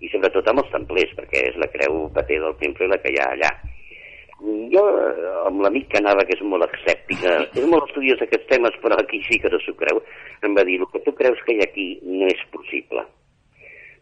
[0.04, 3.18] i sobretot amb els templers, perquè és la creu pater del temple la que hi
[3.22, 3.50] ha allà.
[4.70, 4.82] Jo,
[5.48, 9.22] amb l'amic que anava, que és molt escèptica, és molt estudiós d'aquests temes, però aquí
[9.24, 10.02] sí que no s'ho creu,
[10.44, 13.06] em va dir, el que tu creus que hi ha aquí no és possible.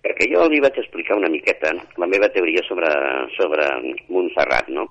[0.05, 1.71] Perquè jo li vaig explicar una miqueta
[2.03, 2.91] la meva teoria sobre,
[3.39, 3.71] sobre
[4.11, 4.89] Montserrat, no?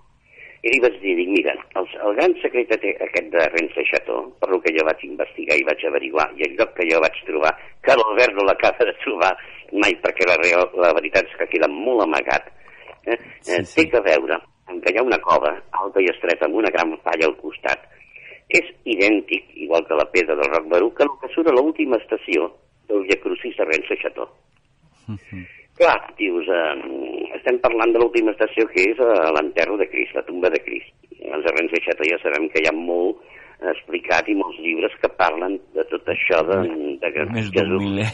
[0.63, 4.47] I li vaig dir, dic, mira, el, el gran secret aquest de Renfe Chateau, per
[4.51, 7.51] lo que jo vaig investigar i vaig averiguar, i el lloc que jo vaig trobar,
[7.83, 9.33] que l'Albert no l'acaba de trobar
[9.81, 12.47] mai, perquè la, real, la veritat és que queda molt amagat,
[13.11, 13.17] eh?
[13.41, 13.75] Sí, eh, sí.
[13.81, 14.39] té que veure
[14.71, 17.83] amb que hi ha una cova alta i estreta amb una gran falla al costat.
[18.53, 21.99] És idèntic, igual que la pedra del Roc Barú, que el que surt a l'última
[21.99, 22.47] estació
[22.87, 24.31] del Via Crucis de Renfe Chateau.
[25.77, 26.73] Clar, dius, eh,
[27.39, 30.91] estem parlant de l'última estació que és eh, l'enterro de Crist, la tumba de Crist.
[31.23, 33.21] Els arrens de Xata ja sabem que hi ha molt
[33.71, 36.59] explicat i molts llibres que parlen de tot això de,
[37.01, 38.09] de que Més Jesús, miler.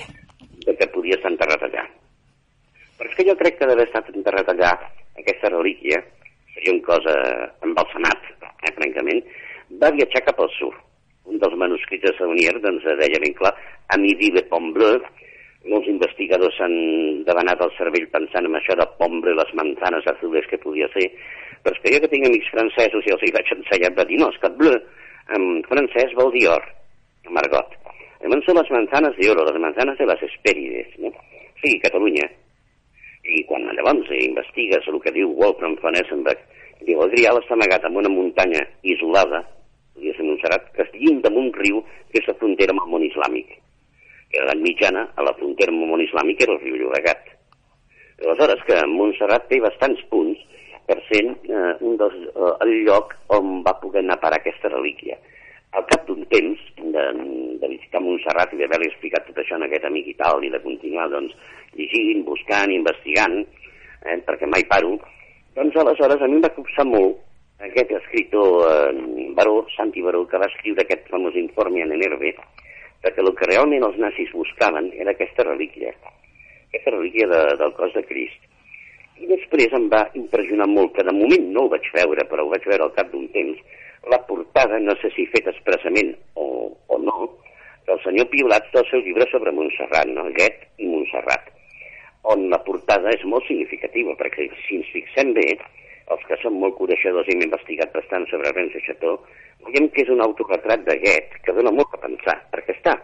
[0.68, 1.84] de que podia estar enterrat allà.
[3.00, 4.72] Però és que jo crec que d'haver estat enterrat allà,
[5.20, 6.00] aquesta relíquia,
[6.54, 7.16] seria una cosa
[7.66, 9.24] embalsamat, eh, francament,
[9.82, 10.76] va viatjar cap al sud.
[11.30, 13.52] Un dels manuscrits de Saunier doncs, deia ben clar,
[13.90, 15.02] a midi de Pont Bleu,
[15.72, 16.76] molts investigadors s'han
[17.28, 21.08] devanat el cervell pensant en això de pombre les manzanes azules que podia ser,
[21.64, 24.20] però és que jo que tinc amics francesos i els hi vaig ensenyar, va dir,
[24.22, 24.78] no, és que bleu
[25.38, 26.66] en francès vol dir or,
[27.30, 27.76] en argot.
[28.20, 31.14] Llavors són les manzanes de oro, les manzanes de les Hespèrides, no?
[31.62, 32.26] Sí, Catalunya.
[33.30, 36.42] I quan llavors investigues el que diu Wolfram von Essenberg,
[36.84, 39.44] diu, el Grial està amagat en una muntanya isolada,
[39.94, 42.94] podria ser Montserrat, que es llinda amb un riu que és la frontera amb el
[42.96, 43.58] món islàmic.
[44.30, 47.32] A l'edat mitjana, a la frontera amb el món islàmic, era el riu Llobregat.
[48.22, 50.42] Aleshores, que Montserrat té bastants punts
[50.90, 54.72] per ser eh, un dels, eh, el lloc on va poder anar a parar aquesta
[54.76, 55.18] relíquia.
[55.78, 57.02] al cap d'un temps de,
[57.62, 60.62] de visitar Montserrat i d'haver-li explicat tot això en aquest amic i tal, i de
[60.64, 61.36] continuar doncs,
[61.78, 63.36] llegint, buscant, investigant,
[64.02, 64.96] eh, perquè mai paro,
[65.54, 67.20] doncs aleshores a mi em va copsar molt
[67.70, 72.34] aquest escriptor eh, Baró, Santi Baró, que va escriure aquest famós informe en Enerve,
[73.04, 75.94] perquè el que realment els nazis buscaven era aquesta relíquia,
[76.68, 78.48] aquesta relíquia de, del cos de Crist.
[79.20, 82.52] I després em va impressionar molt, que de moment no ho vaig veure, però ho
[82.54, 83.60] vaig veure al cap d'un temps,
[84.12, 87.18] la portada, no sé si fet expressament o, o no,
[87.90, 90.28] del senyor Piolat del seu llibre sobre Montserrat, no?
[90.38, 91.50] Guet i Montserrat,
[92.32, 95.48] on la portada és molt significativa, perquè si ens fixem bé,
[96.14, 99.20] els que som molt coneixedors i hem investigat bastant sobre Renzo Chateau,
[99.68, 102.98] veiem que és un autoretrat Goethe que dona molt a pensar, perquè està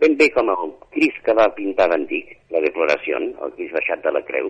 [0.00, 4.12] ben bé com el Cris que va pintar d'antic, la declaració, el Cris baixat de
[4.16, 4.48] la creu,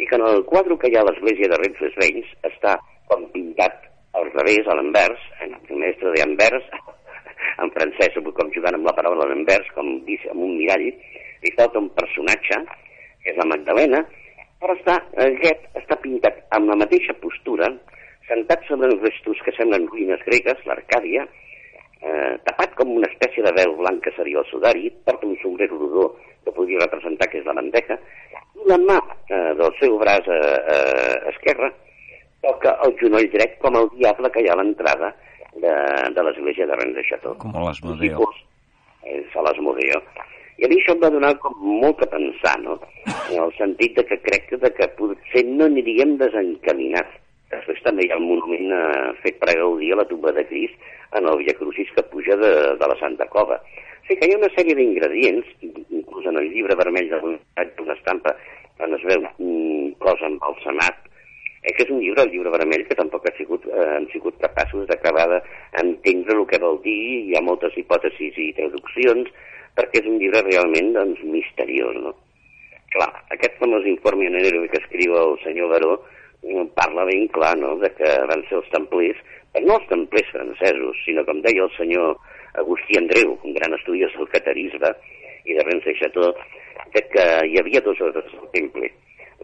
[0.00, 2.78] i que en el quadre que hi ha a l'església de Renzo Veïns està
[3.10, 3.84] com pintat
[4.16, 6.70] al revés, a l'envers, en el mestre d'Anvers,
[7.62, 10.88] en francès, com jugant amb la paraula d'envers, com dir amb un mirall,
[11.44, 12.62] li falta un personatge,
[13.22, 14.02] que és la Magdalena,
[14.62, 17.70] però està, aquest està pintat amb la mateixa postura,
[18.28, 21.24] sentat sobre uns restos que semblen ruïnes gregues, l'Arcàdia,
[22.02, 25.78] eh, tapat com una espècie de vel blanc que seria el sudari, porta un sombrero
[25.78, 26.08] rodó
[26.44, 27.98] que podria representar que és la mandeja,
[28.58, 30.40] i la mà eh, del seu braç eh,
[30.74, 31.72] eh, esquerre
[32.42, 35.12] toca el genoll dret com el diable que hi ha a l'entrada
[35.58, 35.74] de,
[36.14, 37.34] de l'església de Rennes de Chateau.
[37.42, 38.28] Com a l'Asmodeo.
[39.02, 40.02] Eh, a l'Asmodeo.
[40.58, 42.74] I a mi això em va donar com molt a pensar, no?
[43.30, 47.12] En el sentit de que crec que, de que potser no aniríem desencaminats.
[47.52, 50.74] Després també hi ha el monument eh, fet per gaudir a la tumba de Cris
[51.16, 53.60] en el Via Crucis que puja de, de la Santa Cova.
[53.62, 58.34] O sigui que hi ha una sèrie d'ingredients, inclús en el llibre vermell d'una estampa,
[58.82, 61.06] on es veu un cos embalsamat,
[61.62, 64.42] eh, que és un llibre, el llibre vermell, que tampoc ha sigut, eh, han sigut
[64.42, 66.98] capaços d'acabar d'entendre el que vol dir,
[67.30, 69.30] hi ha moltes hipòtesis i traduccions,
[69.78, 71.98] perquè és un llibre realment doncs, misteriós.
[72.02, 72.14] No?
[72.94, 75.92] Clar, aquest famós informe en enero que escriu el senyor Baró
[76.42, 77.76] mm, parla ben clar no?
[77.82, 79.20] de que van ser els templers,
[79.52, 82.16] però no els templers francesos, sinó com deia el senyor
[82.58, 84.90] Agustí Andreu, un gran estudiós del catarisme
[85.46, 86.32] i de Rennes Chateau,
[86.94, 88.90] de que hi havia dos ordres del temple.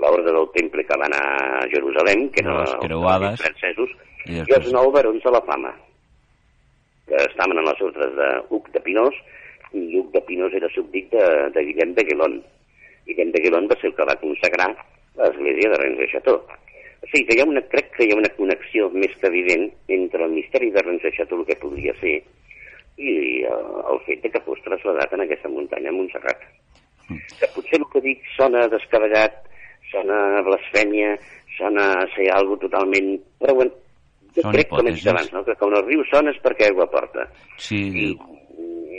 [0.02, 1.22] L'ordre del temple que va anar
[1.60, 3.92] a Jerusalem, que eren els francesos,
[4.26, 5.70] i, i els nou barons de la fama,
[7.06, 9.14] que estaven en les ordres de Huc de Pinós,
[9.74, 12.38] Lluc de Pinós era súbdit de, de Guillem de Guilon.
[13.08, 14.70] Guillem de Guilon va ser el que va consagrar
[15.18, 16.40] l'església de Rennes de Chateau.
[17.04, 19.68] O sigui que hi ha una, crec que hi ha una connexió més que evident
[19.98, 22.16] entre el misteri de Rennes de Chateau, el que podria ser,
[22.96, 23.14] i
[23.50, 26.44] el, el fet de que fos traslladat en aquesta muntanya a Montserrat.
[27.10, 27.20] Mm.
[27.40, 29.40] Que potser el que dic sona descabellat,
[29.90, 31.16] sona blasfèmia,
[31.58, 33.16] sona a ser algo totalment...
[33.42, 33.74] Però bueno,
[34.34, 35.44] jo Són crec, com he dit abans, no?
[35.46, 37.26] que quan el riu sona és perquè aigua porta.
[37.62, 38.93] Sí, I eh,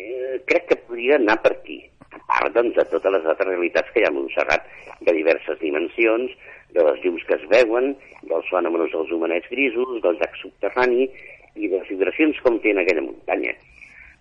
[0.50, 1.80] crec que podria anar per aquí.
[2.16, 4.68] A part, doncs, de totes les altres realitats que hi ha a Montserrat,
[5.02, 6.32] de diverses dimensions,
[6.76, 7.94] de les llums que es veuen,
[8.30, 11.08] dels fenòmenos dels humanets grisos, del llac subterrani
[11.56, 13.54] i de les vibracions com té en aquella muntanya.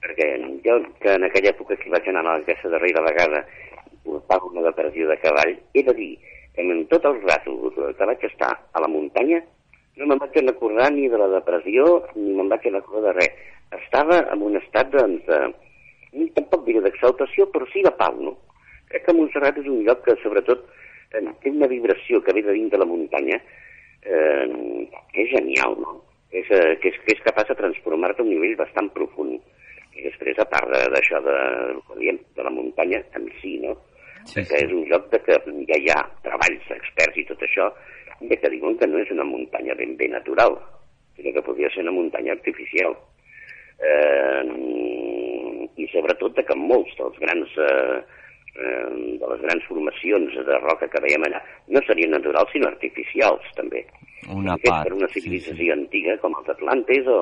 [0.05, 0.29] Perquè
[0.67, 3.43] jo, que en aquella època que vaig anar a aquesta darrera vegada
[4.05, 6.13] portava una depressió de cavall, he de dir
[6.55, 9.41] que en tot el rato que vaig estar a la muntanya
[9.97, 13.43] no me'n vaig recordar ni de la depressió ni me'n vaig recordar de res.
[13.79, 15.39] Estava en un estat, doncs, de,
[16.37, 18.37] tampoc diré d'exaltació, però sí de pau, no?
[18.91, 20.67] Crec que Montserrat és un lloc que, sobretot,
[21.11, 24.47] té una vibració que ve de dins de la muntanya eh,
[25.13, 25.97] que és genial, no?
[26.31, 29.41] És, eh, que, és, que és capaç de transformar-te a un nivell bastant profund.
[29.95, 31.35] I després, a part d'això de,
[32.01, 33.77] de, de la muntanya en si, no?
[34.27, 35.37] Sí, que és un lloc de que
[35.69, 37.69] ja hi ha treballs experts i tot això,
[38.21, 40.57] de que diuen que no és una muntanya ben bé natural,
[41.15, 42.97] sinó que podria ser una muntanya artificial.
[43.79, 44.43] Eh,
[45.77, 47.99] I sobretot de que molts dels grans, eh,
[48.55, 53.43] eh, de les grans formacions de roca que veiem allà no serien naturals sinó artificials
[53.57, 53.85] també.
[54.31, 54.87] una Fets part.
[54.89, 55.79] per una sí, civilització sí.
[55.79, 57.19] antiga com els Atlantes o,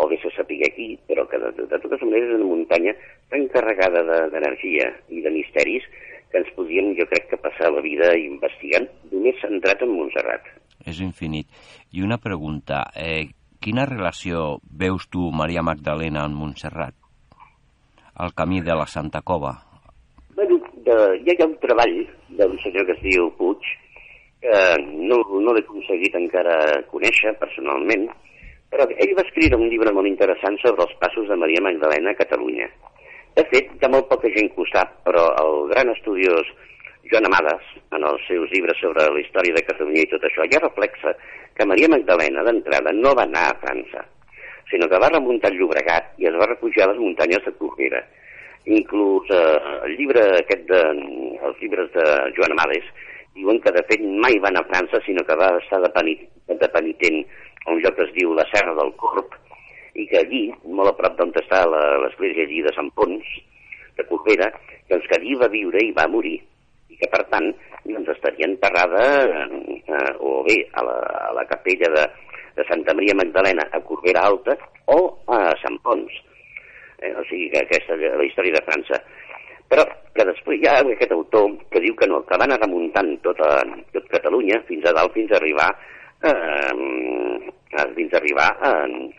[0.00, 2.94] o bé se sapigué aquí, però que de, de totes maneres és una muntanya
[3.30, 5.84] tan carregada de- d'energia i de misteris
[6.30, 10.46] que ens podíem, jo crec, que passar la vida investigant només centrat en Montserrat.
[10.86, 11.46] És infinit.
[11.92, 13.26] I una pregunta, eh,
[13.60, 16.94] quina relació veus tu, Maria Magdalena, amb Montserrat?
[18.20, 19.52] El camí de la Santa Cova.
[20.36, 20.96] Bueno, de,
[21.26, 21.94] ja hi ha un treball
[22.36, 23.70] d'un senyor que es diu Puig,
[24.44, 26.56] que no, no l'he aconseguit encara
[26.92, 28.06] conèixer personalment,
[28.72, 32.20] però ell va escriure un llibre molt interessant sobre els passos de Maria Magdalena a
[32.20, 32.68] Catalunya.
[33.38, 36.52] De fet, hi ha molt poca gent que ho sap, però el gran estudiós
[37.10, 37.66] Joan Amades,
[37.96, 41.16] en els seus llibres sobre la història de Catalunya i tot això, ja reflexa
[41.56, 44.04] que Maria Magdalena, d'entrada, no va anar a França,
[44.70, 48.00] sinó que va remuntar el Llobregat i es va refugiar a les muntanyes de Corbera.
[48.70, 50.80] Inclús eh, el llibre aquest de,
[51.48, 52.06] els llibres de
[52.36, 52.86] Joan Amades
[53.34, 56.16] diuen que de fet mai va anar a França, sinó que va estar de,
[56.50, 57.22] de penitent
[57.66, 59.36] a un lloc que es diu la Serra del Corp,
[59.94, 63.26] i que allí, molt a prop d'on està l'església allí de Sant Pons,
[63.98, 64.50] de Corbera,
[64.90, 66.38] doncs que allí va viure i va morir,
[66.90, 67.50] i que per tant
[67.84, 70.98] doncs estaria enterrada eh, eh, o bé a la,
[71.30, 72.04] a la capella de,
[72.56, 74.98] de Santa Maria Magdalena a Corbera Alta o
[75.28, 76.12] a Sant Pons.
[77.00, 79.00] Eh, o sigui que aquesta és la història de França.
[79.70, 79.84] Però
[80.16, 83.60] que després hi ha aquest autor que diu que no, que va anar remuntant tota,
[83.94, 85.70] tot Catalunya fins a dalt, fins a arribar
[86.26, 86.72] eh,
[87.94, 88.72] fins a arribar a,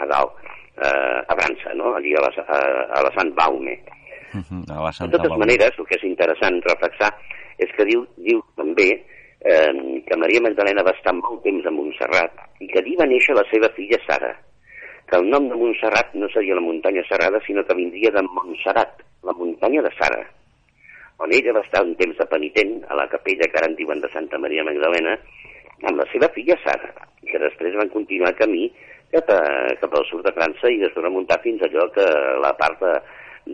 [0.03, 0.35] a dalt,
[0.77, 1.95] eh, a França, no?
[1.95, 2.59] allí a la, a,
[2.99, 3.77] a la Sant Baume.
[4.71, 5.43] A la De Santa totes Baume.
[5.43, 7.09] maneres, el que és interessant reflexar
[7.59, 8.87] és que diu, diu també
[9.41, 13.35] eh, que Maria Magdalena va estar molt temps a Montserrat i que allí va néixer
[13.37, 14.33] la seva filla Sara,
[15.09, 19.01] que el nom de Montserrat no seria la muntanya Serrada, sinó que vindria de Montserrat,
[19.23, 20.21] la muntanya de Sara,
[21.21, 23.99] on ella va estar un temps de penitent a la capella que ara en diuen
[24.01, 25.17] de Santa Maria Magdalena,
[25.85, 28.69] amb la seva filla Sara, i que després van continuar camí
[29.13, 29.41] cap, a,
[29.81, 32.05] cap al sud de França i després remuntar fins allò que
[32.41, 32.93] la part de,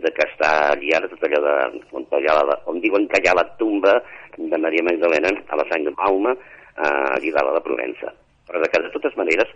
[0.04, 3.36] de que està ara, tot allò de, on, allà, la- on diuen que hi ha
[3.36, 3.98] la tumba
[4.38, 8.14] de Maria Magdalena a la sang de Bauma, eh, a la Provença.
[8.46, 9.50] Però de, que, de totes maneres,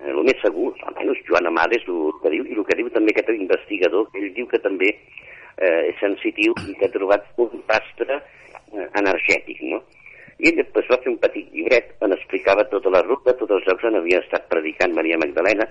[0.00, 3.12] eh, el més segur, almenys Joan Amades el que diu, i el que diu també
[3.12, 8.20] aquest investigador, ell diu que també eh, és sensitiu i que ha trobat un rastre
[8.20, 9.82] eh, energètic, no?
[10.36, 13.68] I ell després va fer un petit llibret on explicava tota la ruta, tots els
[13.68, 15.64] llocs on havia estat predicant Maria Magdalena,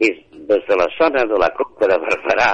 [0.00, 0.20] des,
[0.50, 2.50] des de la zona de la Conca de Barberà,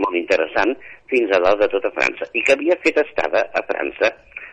[0.00, 0.72] molt interessant,
[1.12, 4.10] fins a dalt de tota França, i que havia fet estada a França,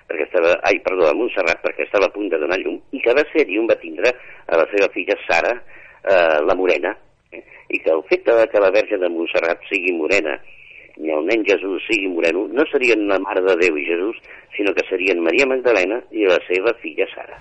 [0.08, 3.16] perquè estava, ai, perdó, a Montserrat, perquè estava a punt de donar llum, i que
[3.16, 4.12] va ser allí on va tindre
[4.48, 5.54] a la seva filla Sara,
[6.04, 6.96] eh, la morena,
[7.32, 7.44] eh?
[7.70, 10.38] i que el fet de que la Verge de Montserrat sigui morena
[11.02, 14.20] i el nen Jesús sigui moreno, no serien la Mare de Déu i Jesús,
[14.56, 17.40] sinó que serien Maria Magdalena i la seva filla Sara.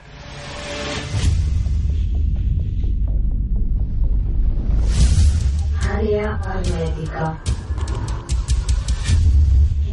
[5.93, 7.33] Àrea hermètica.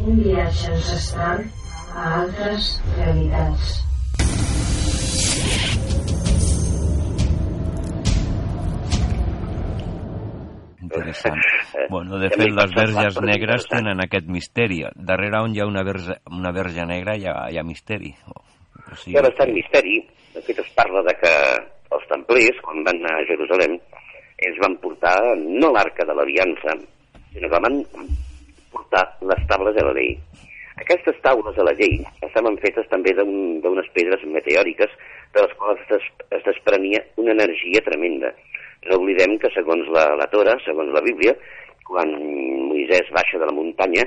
[0.00, 1.44] Un viatge ancestral
[1.94, 3.78] a altres realitats.
[10.82, 11.36] Interessant.
[11.74, 14.80] Eh, Bueno, de fet, les verges negres tenen aquest misteri.
[14.94, 18.14] Darrere on hi ha una verge, una verge negra hi ha, hi ha misteri.
[18.30, 19.98] O sigui, Hi ha bastant misteri.
[20.34, 21.32] De fet, es parla de que
[21.96, 23.76] els templers, quan van anar a Jerusalem,
[24.46, 26.76] ells van portar no l'arca de l'aliança,
[27.34, 27.80] sinó que van
[28.72, 30.14] portar les tables de la llei.
[30.80, 34.90] Aquestes taules de la llei estaven fetes també d'un- d'unes pedres meteòriques
[35.34, 38.32] de les quals es, des- es desprenia una energia tremenda.
[38.88, 41.34] No oblidem que segons la, la Tora, segons la Bíblia,
[41.84, 42.08] quan
[42.70, 44.06] Moisès baixa de la muntanya,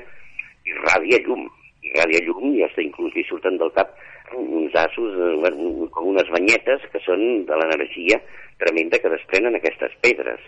[0.66, 1.46] irradia llum,
[1.84, 3.94] irradia llum i hasta inclús li surten del cap
[4.34, 8.18] uns assos, eh, com unes banyetes que són de l'energia
[8.58, 10.40] tremenda que desprenen aquestes pedres.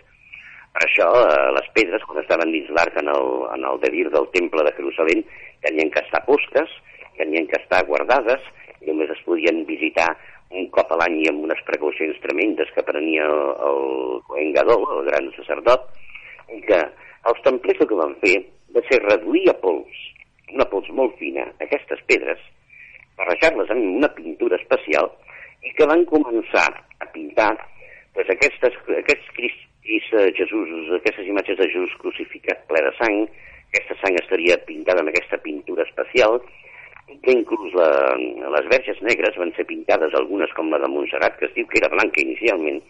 [0.76, 4.64] Això, eh, les pedres, quan estaven dins l'arc en el, en el devir del temple
[4.66, 5.22] de Jerusalem,
[5.64, 6.72] tenien que estar posques,
[7.16, 8.42] tenien que estar guardades,
[8.82, 10.10] i només es podien visitar
[10.52, 13.80] un cop a l'any i amb unes precaucions tremendes que prenia el, el
[14.28, 15.88] Cohen Gadol, el gran sacerdot,
[16.52, 16.82] i que
[17.30, 18.36] els templers el que van fer
[18.76, 20.02] va ser reduir a pols,
[20.52, 22.42] una pols molt fina, aquestes pedres,
[23.16, 25.08] barrejar-les amb una pintura especial
[25.64, 26.66] i que van començar
[27.00, 27.54] a pintar
[28.12, 30.68] pues, aquestes, aquests cristis eh, Jesús,
[30.98, 33.26] aquestes imatges de Jesús crucificat ple de sang,
[33.70, 36.40] aquesta sang estaria pintada amb aquesta pintura especial,
[37.06, 37.88] i que inclús la,
[38.56, 41.78] les verges negres van ser pintades, algunes com la de Montserrat, que es diu que
[41.82, 42.82] era blanca inicialment,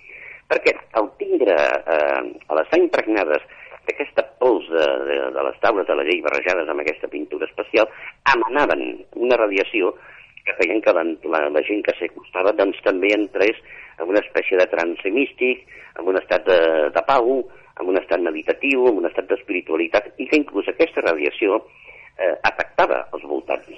[0.48, 3.44] perquè al tindre eh, a l'estar impregnades
[3.86, 7.90] d'aquesta pols de, de, de les taules de la llei barrejades amb aquesta pintura especial,
[8.34, 9.94] emanaven una radiació
[10.46, 13.58] que feien que la, la, la gent que s'hi acostava doncs, també entrés
[13.98, 15.64] en una espècie de trance místic,
[15.98, 16.58] en un estat de,
[16.94, 17.40] de pau,
[17.80, 21.58] en un estat meditatiu, en un estat d'espiritualitat, i que inclús aquesta radiació
[22.16, 23.72] eh, afectava els voltants.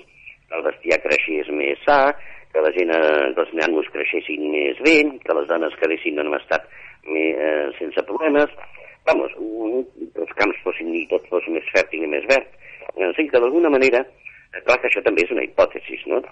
[0.48, 1.98] Que el bestiar creixés més sa,
[2.52, 6.30] que la gent, eh, que els nanos creixessin més bé, que les dones quedessin en
[6.32, 6.68] un estat
[7.08, 8.54] més, eh, sense problemes,
[9.08, 12.54] vamos, un, els camps fossin i tot fos més fèrtil i més verd.
[12.96, 16.22] En sigui que d'alguna manera, eh, clar que això també és una hipòtesi, no?,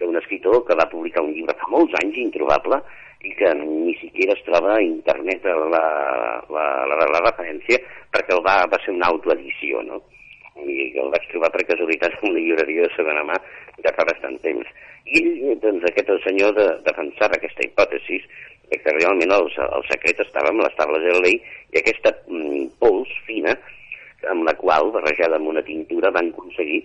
[0.00, 2.80] d'un escriptor que va publicar un llibre fa molts anys, introbable,
[3.24, 5.84] i que ni siquiera es troba a internet la,
[6.52, 7.80] la, la, la referència
[8.12, 10.02] perquè el va, va ser una autoedició, no?
[10.64, 13.36] i el vaig trobar per casualitat en una llibreria de segona mà
[13.84, 14.68] de fa bastant temps.
[15.06, 18.22] I doncs, aquest senyor de, defensava aquesta hipòtesi
[18.72, 21.36] que realment el, el secret estava amb les tables de la llei
[21.74, 23.54] i aquesta mm, pols fina
[24.32, 26.80] amb la qual, barrejada amb una tintura, van aconseguir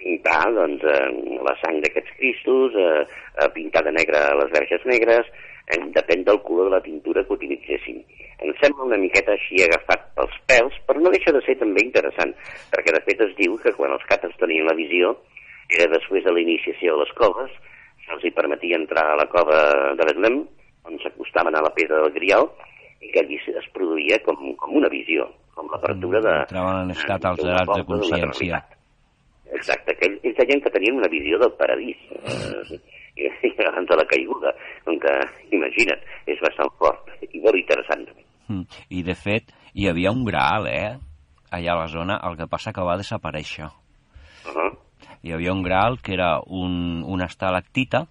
[0.00, 3.04] pintar doncs, eh, la sang d'aquests cristos, eh,
[3.36, 5.28] eh, pintar de negre les verges negres,
[5.68, 8.00] eh, depèn del color de la tintura que utilitzessin.
[8.40, 12.32] Em sembla una miqueta així agafat pels pèls, però no deixa de ser també interessant,
[12.72, 15.12] perquè de fet es diu que quan els càters tenien la visió,
[15.68, 17.52] era després de l'iniciació de les coves,
[18.06, 19.60] se'ls hi permetia entrar a la cova
[19.98, 20.40] de Betlem,
[20.88, 22.48] on s'acostaven a la pedra del Grial,
[23.00, 26.36] i que allí es produïa com, com una visió, com l'apertura de...
[26.48, 28.64] Entraven en estat alterats de consciència.
[29.58, 32.80] Exacte, que ells deien que tenien una visió del paradís, eh,
[33.16, 34.52] i, i abans de la caiguda,
[34.86, 35.14] com que,
[35.56, 38.06] imagina't, és bastant fort i molt interessant.
[38.48, 38.66] Mm.
[38.88, 40.98] I, de fet, hi havia un graal, eh?,
[41.50, 43.66] allà a la zona, el que passa que va desaparèixer.
[43.66, 44.70] Uh -huh.
[45.22, 48.06] Hi havia un graal que era un, una estalactita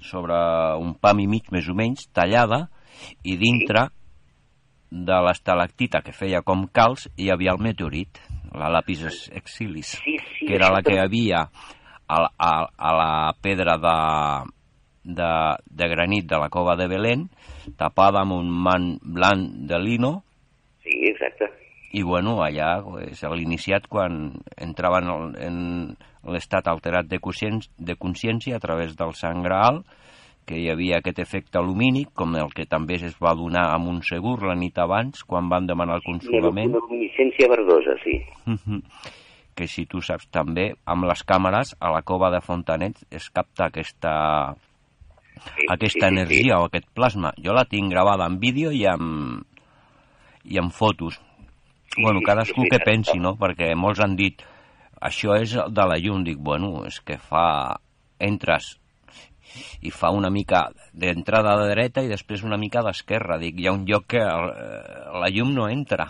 [0.00, 0.34] sobre
[0.78, 2.68] un pam i mig, més o menys, tallada,
[3.24, 3.88] i dintre
[4.90, 8.20] de l'estalactita que feia com calç hi havia el meteorit,
[8.58, 11.46] la lapis exilis, Sí, sí, que era la que hi havia
[12.08, 13.96] a, a, a la pedra de,
[15.04, 15.30] de,
[15.70, 17.28] de granit de la cova de Belén,
[17.78, 20.12] tapada amb un man blanc de lino,
[20.82, 21.48] Sí, exacte.
[21.92, 28.56] i bueno, allà és l'iniciat quan entraven en, en l'estat alterat de, consciència, de consciència
[28.56, 29.82] a través del sang graal,
[30.46, 34.40] que hi havia aquest efecte lumínic, com el que també es va donar a Montsegur
[34.42, 38.18] la nit abans, quan van demanar el I una consolament, luminiscència verdosa, sí.
[39.56, 43.68] que si tu saps també, amb les càmeres a la cova de Fontanet es capta
[43.68, 44.14] aquesta,
[45.56, 47.34] sí aquesta sí, sí, energia o aquest plasma.
[47.42, 49.44] Jo la tinc gravada en vídeo i amb,
[50.44, 51.20] i amb fotos.
[51.92, 52.86] Sí, bueno, sí, cadascú sí, que sí.
[52.88, 53.36] pensi, no?
[53.38, 54.42] Perquè molts han dit
[55.02, 56.24] això és de la llum.
[56.24, 57.78] Dic, bueno, és que fa...
[58.22, 58.76] Entres
[59.82, 63.38] i fa una mica d'entrada de dreta i després una mica d'esquerra.
[63.42, 66.08] Dic, hi ha un lloc que el, eh, la llum no entra.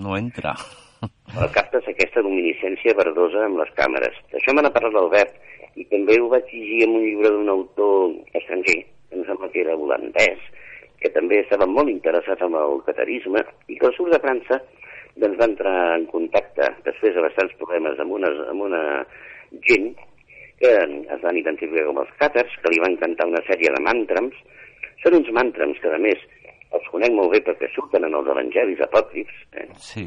[0.00, 0.54] No entra.
[1.40, 4.16] El captes aquesta luminiscència verdosa amb les càmeres.
[4.32, 5.38] D'això me n'ha parlat l'Albert,
[5.80, 8.10] i també ho vaig llegir en un llibre d'un autor
[8.40, 10.42] estranger, que em sembla que era holandès,
[11.00, 14.60] que també estava molt interessat en el catarisme, i que al sud de França
[15.16, 18.82] doncs, va entrar en contacte, després de bastants problemes, amb una, amb una
[20.60, 20.70] que
[21.16, 24.36] es van identificar com els càters, que li van cantar una sèrie de màntrams.
[25.02, 26.20] Són uns màntrams que, a més,
[26.76, 29.68] els conec molt bé perquè surten en els evangelis apòcrifs, eh?
[29.80, 30.04] Sí.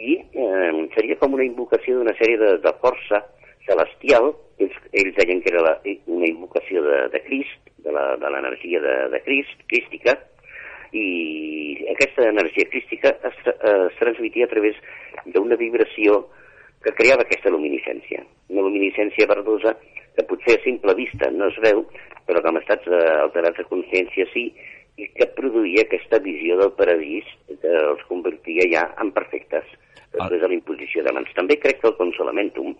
[0.00, 3.20] i eh, seria com una invocació d'una sèrie de, de força
[3.66, 5.74] celestial, ells, ells deien que era la,
[6.08, 10.16] una invocació de, de Crist, de la- de l'energia de, de Crist, crística,
[10.96, 14.74] i aquesta energia crística es, es transmetia a través
[15.34, 16.24] d'una vibració
[16.84, 18.24] que creava aquesta luminiscència.
[18.48, 19.74] Una luminiscència verdosa
[20.16, 21.84] que potser a simple vista no es veu,
[22.26, 24.48] però que amb estats eh, alterats de consciència sí,
[25.00, 29.68] i que produïa aquesta visió del paradís que els convertia ja en perfectes
[30.12, 31.30] després de la imposició de mans.
[31.36, 32.74] També crec que el consolamentum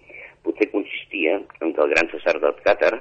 [0.44, 2.96] potser consistia en que el gran sacerdot càtar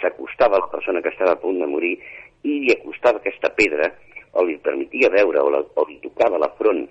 [0.00, 1.94] s'acostava a la persona que estava a punt de morir
[2.46, 3.90] i li acostava aquesta pedra
[4.36, 6.84] o li permetia veure o, la, o li tocava la front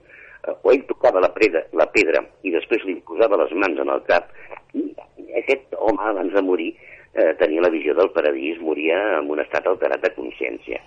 [0.61, 4.03] o ell tocava la, pedra, la pedra i després li posava les mans en el
[4.09, 4.29] cap
[4.75, 4.85] i
[5.41, 6.73] aquest home abans de morir
[7.15, 10.81] eh, tenia la visió del paradís, moria en un estat alterat de consciència.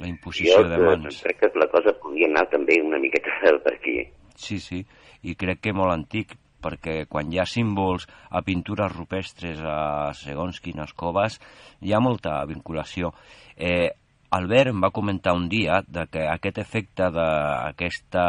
[0.00, 1.20] La imposició de eh, mans.
[1.22, 4.00] crec que la cosa podia anar també una miqueta per aquí.
[4.34, 4.80] Sí, sí,
[5.22, 10.60] i crec que molt antic, perquè quan hi ha símbols a pintures rupestres a segons
[10.64, 11.38] quines coves,
[11.80, 13.12] hi ha molta vinculació.
[13.56, 13.92] Eh,
[14.30, 18.24] Albert em va comentar un dia de que aquest efecte d'aquesta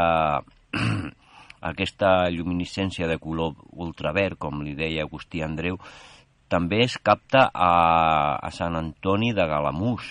[1.61, 3.53] aquesta luminiscència de color
[3.85, 5.77] ultraverd, com li deia Agustí Andreu,
[6.49, 7.71] també es capta a,
[8.41, 10.07] a Sant Antoni de Galamús,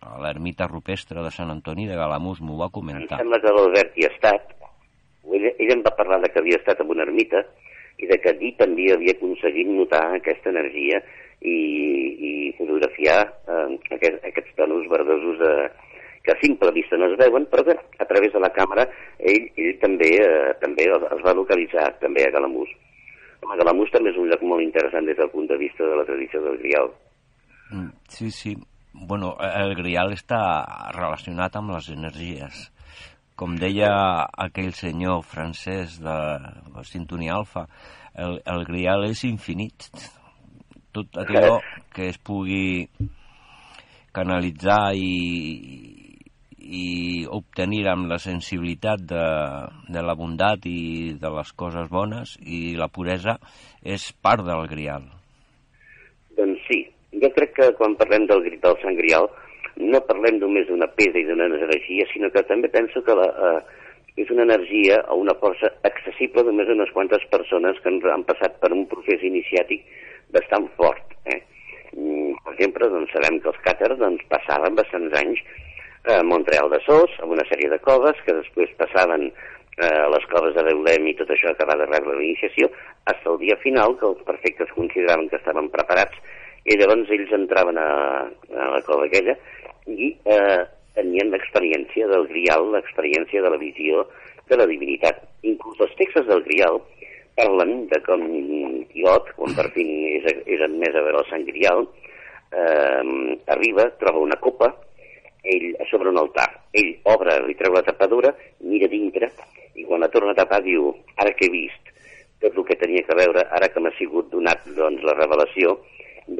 [0.00, 3.20] a l'ermita rupestre de Sant Antoni de Galamús, m'ho va Em comentar.
[3.20, 4.56] sembla que l'Albert hi ha estat.
[5.28, 7.44] Ell, ell em va parlar de que havia estat en una ermita
[8.00, 11.04] i de que allí també havia aconseguit notar aquesta energia
[11.44, 11.58] i,
[12.28, 13.66] i fotografiar eh,
[13.96, 15.54] aquest, aquests tonos verdosos de,
[16.24, 18.88] que a simple vista no es veuen, però que a través de la càmera
[19.18, 22.70] ell, ell també, eh, també els, va localitzar també a Galamús.
[23.44, 26.06] Home, Galamús també és un lloc molt interessant des del punt de vista de la
[26.08, 26.94] tradició del Grial.
[27.70, 28.56] Mm, Sí, sí.
[28.94, 30.38] Bueno, el grial està
[30.94, 32.68] relacionat amb les energies.
[33.34, 33.90] Com deia
[34.38, 36.14] aquell senyor francès de
[36.76, 37.66] la sintonia alfa,
[38.14, 39.88] el, el grial és infinit.
[40.94, 41.58] Tot allò
[41.94, 42.86] que es pugui
[44.14, 45.10] canalitzar i,
[46.62, 49.26] i obtenir amb la sensibilitat de,
[49.90, 53.36] de la bondat i de les coses bones i la puresa
[53.82, 55.08] és part del grial.
[56.38, 56.84] Doncs sí,
[57.22, 59.28] jo crec que quan parlem del del Sant Grial
[59.76, 63.82] no parlem només d'una pedra i d'una energia, sinó que també penso que la, eh,
[64.22, 68.60] és una energia o una força accessible només a unes quantes persones que han passat
[68.62, 69.82] per un procés iniciàtic
[70.36, 71.16] bastant fort.
[71.30, 71.40] Eh?
[71.94, 75.42] Mm, per exemple, doncs, sabem que els càters doncs, passaven bastants anys
[76.04, 80.54] a Montreal de Sos, amb una sèrie de coves, que després passaven eh, les coves
[80.56, 82.68] de Beulem i tot això acabar de rebre l'iniciació,
[83.08, 86.16] fins al dia final que els perfectes consideraven que estaven preparats
[86.64, 87.90] i llavors ells entraven a,
[88.24, 89.34] a la cova aquella
[89.90, 90.62] i eh,
[90.96, 94.06] tenien l'experiència del grial, l'experiència de la visió
[94.48, 95.20] de la divinitat.
[95.44, 96.80] Inclús els textos del grial
[97.38, 98.24] parlen de com
[98.94, 99.84] Iot, quan per fi
[100.18, 101.86] és, és admès a veure el sant grial,
[102.54, 104.70] eh, arriba, troba una copa,
[105.44, 106.48] ell sobre un altar.
[106.72, 108.32] Ell obre, li treu la tapadura,
[108.64, 109.32] mira dintre,
[109.74, 111.92] i quan la torna a tapar diu, ara que he vist
[112.44, 115.78] tot el que tenia que veure, ara que m'ha sigut donat doncs, la revelació,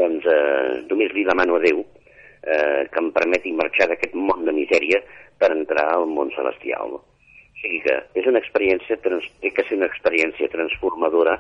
[0.01, 4.53] doncs eh, només li demano a Déu eh, que em permeti marxar d'aquest món de
[4.53, 5.01] misèria
[5.41, 6.99] per entrar al món celestial.
[7.65, 11.39] Sigui que és una experiència, té que ser una experiència transformadora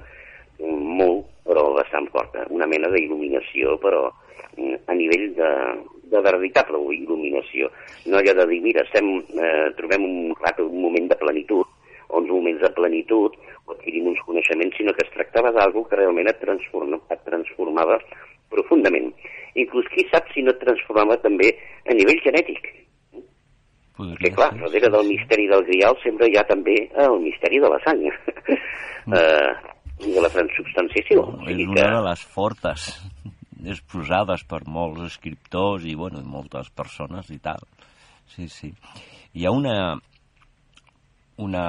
[0.64, 2.46] molt, però bastant forta.
[2.48, 4.06] Una mena d'il·luminació, però
[4.56, 5.50] mm, a nivell de,
[6.14, 7.68] de veritable il·luminació.
[8.08, 11.68] No allò de dir, mira, estem, eh, trobem un, un moment de plenitud,
[12.08, 16.00] o uns moments de plenitud, o adquirim uns coneixements, sinó que es tractava d'algú que
[16.00, 17.98] realment et, transforma, et transformava
[18.52, 19.12] profundament.
[19.60, 21.52] Inclús qui sap si no et transformava també
[21.84, 22.72] a nivell genètic.
[23.94, 27.04] Podria que clar, ser, darrere sí, del misteri del grial sempre hi ha també eh,
[27.06, 29.14] el misteri de la sang, mm.
[29.14, 29.52] eh,
[30.02, 31.26] de la transubstanciació.
[31.30, 31.90] No, és una que...
[31.94, 32.88] de les fortes
[33.64, 37.62] exposades per molts escriptors i, bueno, i moltes persones i tal.
[38.34, 38.72] Sí, sí.
[39.34, 39.76] Hi ha una,
[41.40, 41.66] una,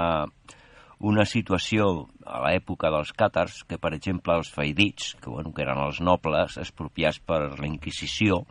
[0.99, 5.81] una situació a l'època dels càtars que, per exemple, els faidits, que, bueno, que eren
[5.85, 8.43] els nobles expropiats per la Inquisició,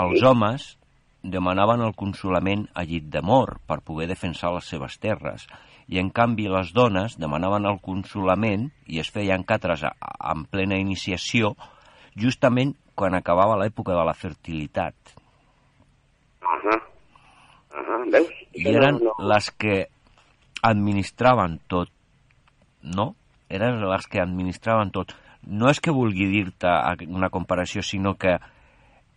[0.00, 0.72] els homes
[1.22, 5.46] demanaven el consolament a llit de mort per poder defensar les seves terres
[5.88, 11.54] i en canvi les dones demanaven el consolament i es feien catres en plena iniciació
[12.18, 14.94] justament quan acabava l'època de la fertilitat.
[16.42, 16.80] Uh -huh.
[17.72, 18.10] Uh -huh.
[18.12, 18.28] Veus?
[18.52, 19.28] I eren no, no.
[19.28, 19.88] les que
[20.62, 21.88] administraven tot,
[22.82, 23.14] no?
[23.48, 25.14] Eren les que administraven tot.
[25.42, 26.68] No és que vulgui dir-te
[27.08, 28.38] una comparació, sinó que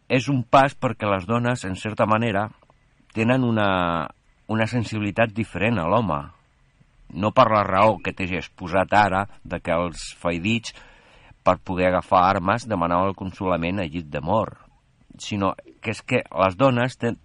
[0.09, 2.47] és un pas perquè les dones, en certa manera,
[3.15, 4.07] tenen una,
[4.47, 6.19] una sensibilitat diferent a l'home.
[7.15, 10.75] No per la raó que t'he exposat ara, de que els faidits
[11.45, 14.57] per poder agafar armes demanava el consolament a llit de mort,
[15.21, 17.19] sinó que és que les dones ten,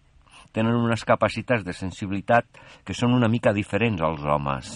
[0.53, 2.47] tenen unes capacitats de sensibilitat
[2.85, 4.73] que són una mica diferents als homes.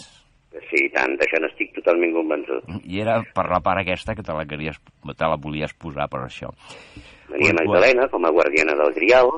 [0.70, 2.70] Sí, tant, d'això n'estic totalment convençut.
[2.88, 6.24] I era per la part aquesta que te la, queries, te la volies posar per
[6.24, 6.50] això.
[7.32, 9.30] Maria Magdalena, com a guardiana del Grial,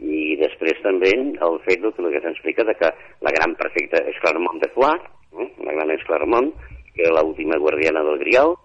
[0.00, 2.90] i després també el fet que, que s'explica de que
[3.26, 5.48] la gran perfecta és Claremont de Foix, eh?
[5.66, 6.50] la gran és Claremont,
[6.94, 8.56] que era l'última guardiana del Grial,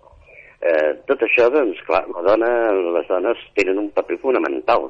[0.65, 2.47] Eh, tot això, doncs, clar, la dona,
[2.95, 4.87] les dones tenen un paper fonamental.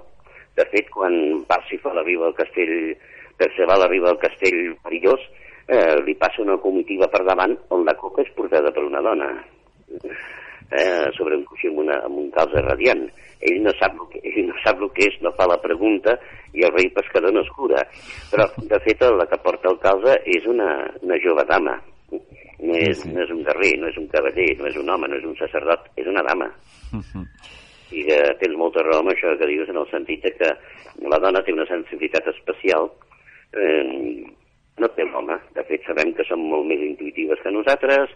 [0.56, 2.94] De fet, quan Parsifal arriba al castell,
[3.36, 5.20] Perceval arriba al castell perillós,
[5.68, 9.28] eh, li passa una comitiva per davant on la coca és portada per una dona
[10.72, 13.06] eh, sobre un coixí amb, una, amb un calze radiant.
[13.46, 16.16] Ell no, sap el que, ell no sap el que és, no fa la pregunta
[16.56, 17.84] i el rei pescador no es cura.
[18.32, 20.70] Però, de fet, la que porta el calze és una,
[21.02, 21.76] una jove dama,
[22.12, 23.14] no és, sí, sí.
[23.14, 25.36] no és un guerrer, no és un cavaller, no és un home, no és un
[25.42, 26.50] sacerdot, és una dama.
[26.94, 27.26] Uh -huh.
[27.92, 30.50] I que tens molta raó amb això que dius en el sentit de que
[31.08, 32.90] la dona té una sensibilitat especial
[33.54, 34.26] eh,
[34.78, 35.38] no té l'home.
[35.54, 38.10] De fet, sabem que són molt més intuïtives que nosaltres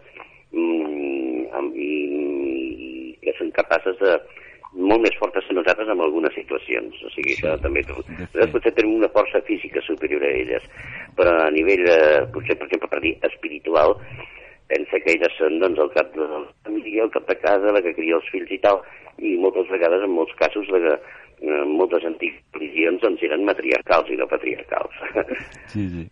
[0.52, 2.19] mm, i
[3.24, 4.18] que són capaces de,
[4.74, 6.98] molt més fortes que nosaltres en algunes situacions.
[7.02, 7.84] O sigui, sí, això també...
[7.90, 10.66] Nosaltres potser tenim una força física superior a elles,
[11.18, 13.96] però a nivell, eh, potser, per exemple, per dir espiritual,
[14.70, 17.82] pensa que elles són doncs, el cap de la família, el cap de casa, la
[17.86, 18.84] que cria els fills i tal,
[19.18, 20.94] i moltes vegades, en molts casos, la que,
[21.42, 25.02] eh, moltes antigues religions doncs, eren matriarcals i no patriarcals.
[25.74, 26.06] Sí, sí.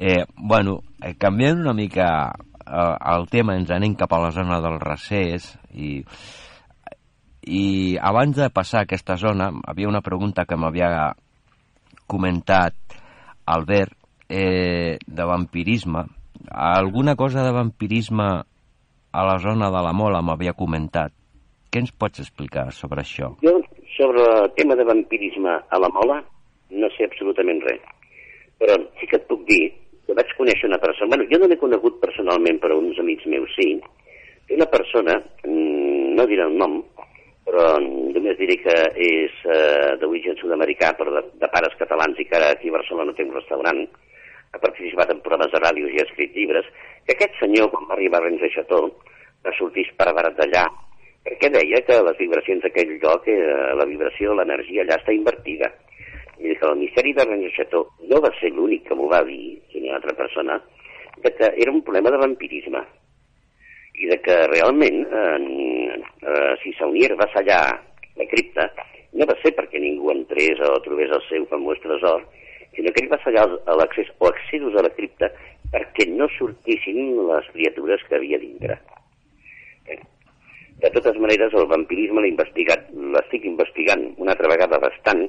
[0.00, 2.06] Eh, bueno, eh, canviant una mica
[2.66, 6.00] eh, el tema, ens anem cap a la zona del recés i
[7.40, 11.14] i abans de passar a aquesta zona, havia una pregunta que m'havia
[12.06, 12.74] comentat
[13.46, 13.96] Albert
[14.28, 16.04] eh, de vampirisme.
[16.50, 18.28] Alguna cosa de vampirisme
[19.12, 21.12] a la zona de la Mola m'havia comentat.
[21.70, 23.32] Què ens pots explicar sobre això?
[23.42, 23.56] Jo,
[23.96, 26.20] sobre el tema de vampirisme a la Mola,
[26.70, 27.82] no sé absolutament res.
[28.60, 29.62] Però sí que et puc dir
[30.10, 31.14] que vaig conèixer una persona...
[31.14, 33.76] Bueno, jo no l'he conegut personalment, però uns amics meus sí.
[34.50, 36.80] Una persona, mm, no diré el nom,
[37.46, 38.74] però només diré que
[39.06, 43.14] és eh, d'origen sud-americà, però de, de pares catalans i que ara aquí a Barcelona
[43.14, 43.84] té un restaurant,
[44.50, 46.66] ha participat en programes de ràdio i ha escrit llibres,
[47.06, 48.90] que aquest senyor, quan va arribar a Rennes de Chateau,
[49.46, 50.66] va sortir esparabarat d'allà,
[51.26, 53.38] perquè deia que les vibracions d'aquell lloc, eh,
[53.78, 55.70] la vibració, l'energia allà està invertida.
[56.40, 60.14] I que el de Chateau no va ser l'únic que m'ho va dir, una altra
[60.16, 60.60] persona,
[61.22, 62.80] de que era un problema de vampirisme
[64.00, 67.64] i de que realment eh, eh, si Saunier va assallar
[68.16, 68.70] la cripta
[69.12, 72.22] no va ser perquè ningú entrés o trobés el seu famós tresor,
[72.76, 73.46] sinó que ell va assallar
[73.80, 75.28] l'accés o accessos a la cripta
[75.72, 78.78] perquè no sortissin les criatures que havia dintre.
[79.90, 79.98] Eh?
[80.80, 82.86] De totes maneres, el vampirisme l'he investigat,
[83.16, 85.26] l'estic investigant una altra vegada bastant,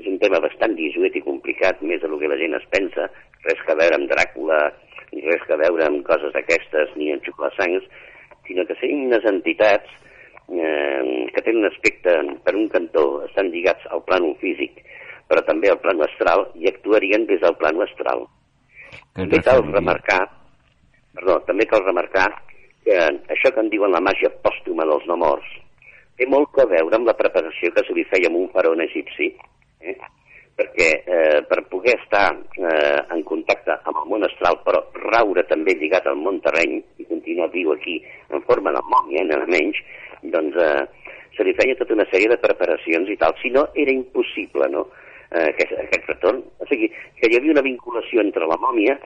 [0.00, 3.08] és un tema bastant disuet i complicat, més del que la gent es pensa,
[3.44, 4.60] res que veure amb Dràcula,
[5.12, 7.88] ni res que veure amb coses d'aquestes, ni amb xuclassangs,
[8.48, 9.90] sinó que serien unes entitats
[10.48, 14.80] eh, que tenen un aspecte, per un cantó, estan lligats al plànol físic,
[15.28, 18.24] però també al plànol astral, i actuarien des del plànol astral.
[19.12, 20.22] Que També cal remarcar,
[21.12, 22.30] perdó, també cal remarcar
[22.82, 22.96] que
[23.30, 25.52] això que en diuen la màgia pòstuma dels no morts
[26.18, 29.30] té molt que veure amb la preparació que se li feia amb un faraó egipci,
[29.82, 29.96] eh?
[30.56, 35.74] perquè eh, per poder estar eh, en contacte amb el món astral, però raure també
[35.78, 37.96] lligat al món terreny i continuar viu aquí
[38.30, 39.80] en forma de mòmia, nada menys,
[40.34, 40.84] doncs eh,
[41.36, 44.86] se li feia tota una sèrie de preparacions i tal, si no era impossible no?
[45.32, 46.44] eh, aquest, aquest retorn.
[46.60, 48.98] O sigui, que hi havia una vinculació entre la mòmia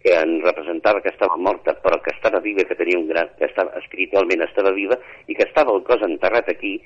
[0.00, 3.44] que en representava que estava morta però que estava viva, que tenia un gran, que
[3.44, 4.96] estava, espiritualment estava viva
[5.28, 6.78] i que estava el cos enterrat aquí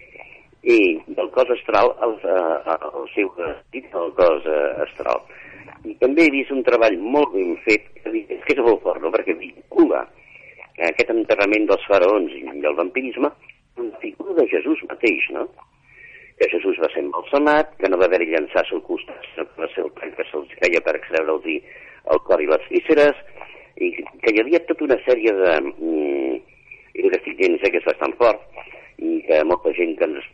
[0.64, 5.20] i del cos astral al, eh, al seu vestit, el cos eh, astral.
[5.84, 8.12] I també he vist un treball molt ben fet, que
[8.56, 9.12] és molt fort, no?
[9.12, 10.06] perquè vincula
[10.88, 15.44] aquest enterrament dels faraons i el vampirisme amb la figura de Jesús mateix, no?
[16.38, 19.28] que Jesús va ser embalsamat, que no va haver-hi llançar al costat,
[19.60, 21.46] va ser el tall que se'ls feia per extreure'ls
[22.14, 23.20] el cor i les vísceres,
[23.76, 23.90] i
[24.22, 25.54] que hi havia tota una sèrie de...
[25.76, 26.40] Mm,
[26.94, 28.42] i que estic dient és que és bastant fort,
[29.02, 30.26] i que molta gent que ens,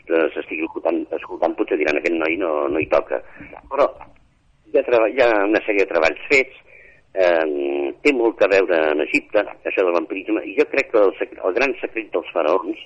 [0.43, 3.21] estigui escoltant, escoltant potser diran aquest noi no, no hi toca.
[3.73, 3.87] Però
[4.71, 6.57] hi ha, hi ha una sèrie de treballs fets,
[7.15, 11.15] eh, té molt que veure en Egipte, això del vampirisme, i jo crec que el,
[11.21, 12.79] el gran secret dels faraons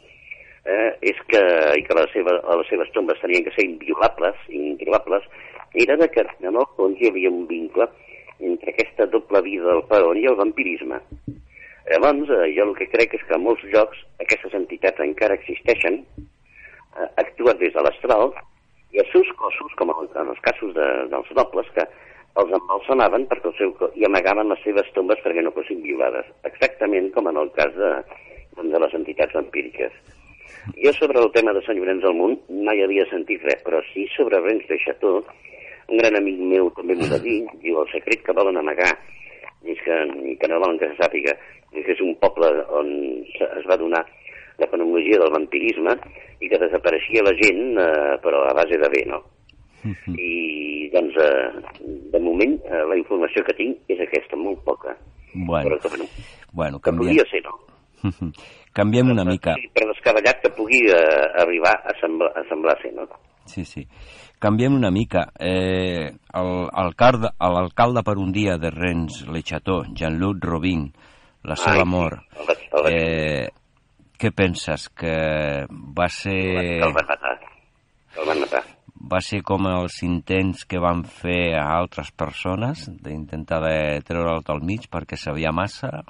[0.64, 1.42] eh, és que,
[1.78, 5.28] i que la seva, les seves tombes tenien que ser inviolables, inviolables,
[5.74, 7.88] era de que en el fons hi havia un vincle
[8.38, 11.00] entre aquesta doble vida del faraó i el vampirisme.
[11.90, 16.00] Llavors, eh, jo el que crec és que a molts llocs aquestes entitats encara existeixen,
[16.16, 18.32] eh, actuen des de l'astral,
[18.94, 21.84] i els seus cossos, com en en els casos de, dels nobles, que
[22.40, 27.10] els embalsamaven perquè el seu, i amagaven les seves tombes perquè no fossin violades, exactament
[27.14, 27.92] com en el cas de,
[28.62, 29.92] de les entitats vampíriques.
[30.80, 34.06] Jo sobre el tema de Sant Llorenç del Munt mai havia sentit res, però sí
[34.16, 35.20] sobre Rennes de Chateau,
[35.88, 38.94] un gran amic meu també m'ho va dir, diu el secret que volen amagar
[39.66, 40.00] és que,
[40.32, 41.34] i que no volen que se sàpiga,
[41.72, 42.90] és que és un poble on
[43.24, 44.04] es va donar
[44.58, 45.96] la fenomenologia del vampirisme
[46.42, 49.22] i que desapareixia la gent, eh, però a base de bé, no?
[50.16, 54.94] I, doncs, eh, de moment, eh, la informació que tinc és aquesta, molt poca.
[55.34, 56.06] Bueno, Però que, bueno,
[56.52, 58.32] bueno que canviem, podria ser, no?
[58.78, 59.56] canviem una mica.
[59.74, 63.08] Per descabellat que pugui eh, arribar a semblar, a semblar ser, no?
[63.50, 63.84] Sí, sí.
[64.44, 65.30] Canviem una mica.
[65.40, 70.82] Eh, L'alcalde per un dia de Rennes, Le Chateau, Jean-Luc Robin,
[71.48, 73.48] la seva Ai, mort, el vaig- el vaig- eh,
[74.20, 74.90] què penses?
[74.90, 76.36] Que va ser,
[76.82, 77.40] El van matar.
[78.18, 78.62] El van matar.
[79.12, 84.60] va ser com els intents que van fer a altres persones d'intentar de treure'l del
[84.62, 86.04] mig perquè sabia massa?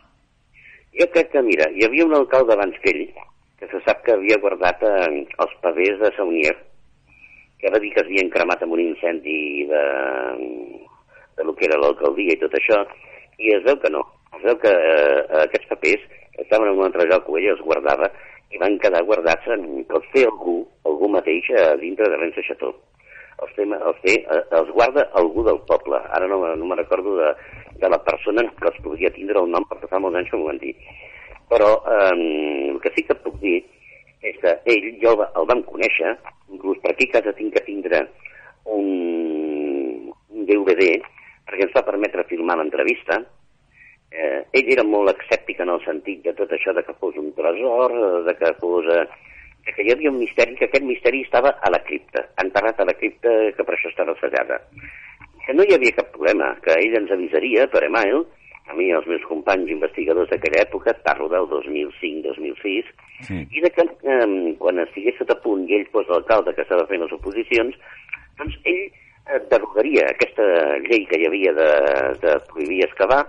[0.99, 3.14] Jo crec que, mira, hi havia un alcalde abans que ell,
[3.59, 6.57] que se sap que havia guardat eh, els pavés de Saunier,
[7.65, 9.83] que va dir que es havien cremat amb un incendi de,
[11.39, 12.83] de lo que era l'alcaldia i tot això,
[13.41, 14.03] i es veu que no.
[14.37, 16.03] Es veu que eh, aquests papers
[16.45, 18.11] estaven en un altre lloc on ell els guardava
[18.53, 22.45] i van quedar guardats en, que els té algú, algú mateix a dintre de Rennes
[22.51, 22.75] Chateau.
[23.41, 26.05] Els, té, els, té, eh, els guarda algú del poble.
[26.19, 27.33] Ara no, no me recordo de,
[27.81, 30.53] de la persona que els podria tindre el nom perquè fa molts anys que m'ho
[30.53, 30.77] van dir.
[31.49, 32.12] Però eh,
[32.75, 33.62] el que sí que puc dir
[34.25, 36.14] és que ell, jo el, va- el vam conèixer,
[36.55, 38.01] inclús per aquí casa tinc que tindre
[38.64, 40.97] un, un DVD
[41.45, 43.18] perquè ens va permetre filmar l'entrevista.
[44.14, 47.33] Eh, ell era molt escèptic en el sentit de tot això de que fos un
[47.37, 47.95] tresor,
[48.29, 48.89] de que fos...
[48.95, 49.07] Eh,
[49.64, 52.93] que hi havia un misteri, que aquest misteri estava a la cripta, enterrat a la
[52.99, 54.59] cripta, que per això estava sellada.
[55.47, 58.27] Que no hi havia cap problema, que ell ens avisaria per email
[58.67, 62.93] a mi i als meus companys investigadors d'aquella època, parlo del 2005-2006,
[63.25, 63.47] Sí.
[63.53, 66.87] i de que eh, quan estigués tot a punt i ell fos l'alcalde que estava
[66.91, 67.77] fent les oposicions,
[68.41, 70.45] doncs ell eh, derogaria aquesta
[70.89, 71.71] llei que hi havia de,
[72.25, 73.23] de prohibir excavar,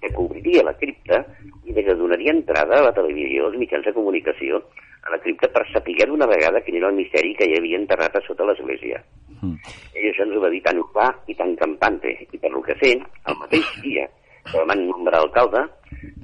[0.00, 1.22] que obriria la cripta
[1.64, 4.60] i que donaria entrada a la televisió, als mitjans de comunicació,
[5.06, 8.18] a la cripta per saber d'una vegada quin era el misteri que hi havia enterrat
[8.18, 9.00] a sota l'església.
[9.40, 9.56] Mm.
[9.94, 12.76] Ell això ens ho va dir tan clar i tan campante, i per lo que
[12.82, 14.06] sé, el mateix dia
[14.54, 15.64] el van nombrar alcalde,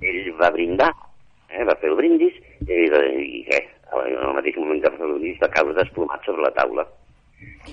[0.03, 0.91] ell va brindar,
[1.51, 3.61] eh, va fer el brindis, i, i què,
[3.99, 6.87] en el mateix moment que va fer el brindis va caure desplomat sobre la taula.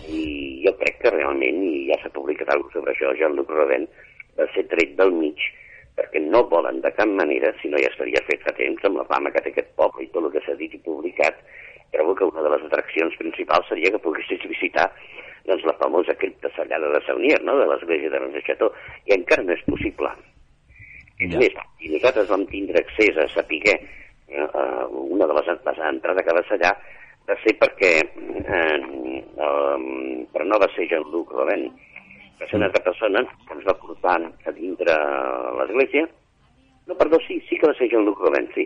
[0.09, 0.23] I
[0.65, 3.87] jo crec que realment, i ja s'ha publicat alguna sobre això, Jean-Luc Rodin
[4.39, 5.41] va ser tret del mig
[5.99, 9.07] perquè no volen de cap manera, si no ja estaria fet fa temps, amb la
[9.09, 11.41] fama que té aquest poble i tot el que s'ha dit i publicat,
[11.91, 14.87] trobo que una de les atraccions principals seria que poguessis visitar
[15.49, 18.71] doncs, la famosa cripta sellada de Saunier, no?, de l'església de Rennes Chateau,
[19.09, 20.11] i encara no és possible.
[21.19, 21.39] És Ja.
[21.39, 26.35] més, i nosaltres vam tindre accés a saber eh, una de les, les entrades que
[26.37, 26.73] va sellar
[27.27, 31.67] va ser perquè eh, eh, però no va ser Jean-Luc Robin,
[32.39, 34.15] va ser una altra persona que ens va portar
[34.45, 34.95] a dintre
[35.59, 36.07] l'església.
[36.87, 38.65] No, perdó, sí, sí que va ser Jean-Luc Robin, sí.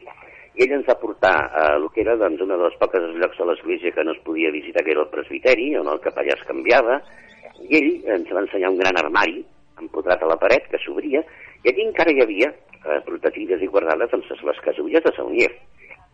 [0.54, 3.40] I ell ens va portar a el que era doncs, una de les poques llocs
[3.40, 6.46] de l'església que no es podia visitar, que era el presbiteri, on el capellà es
[6.46, 7.00] canviava,
[7.66, 7.90] i ell
[8.20, 9.42] ens va ensenyar un gran armari
[9.82, 11.24] empotrat a la paret que s'obria,
[11.64, 12.50] i allí encara hi havia,
[12.84, 15.52] eh, protegides i guardades, doncs, les casulles de Saunier.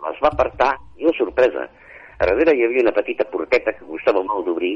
[0.05, 1.67] Les va apartar, i una sorpresa,
[2.19, 4.75] a darrere hi havia una petita porteta que costava molt d'obrir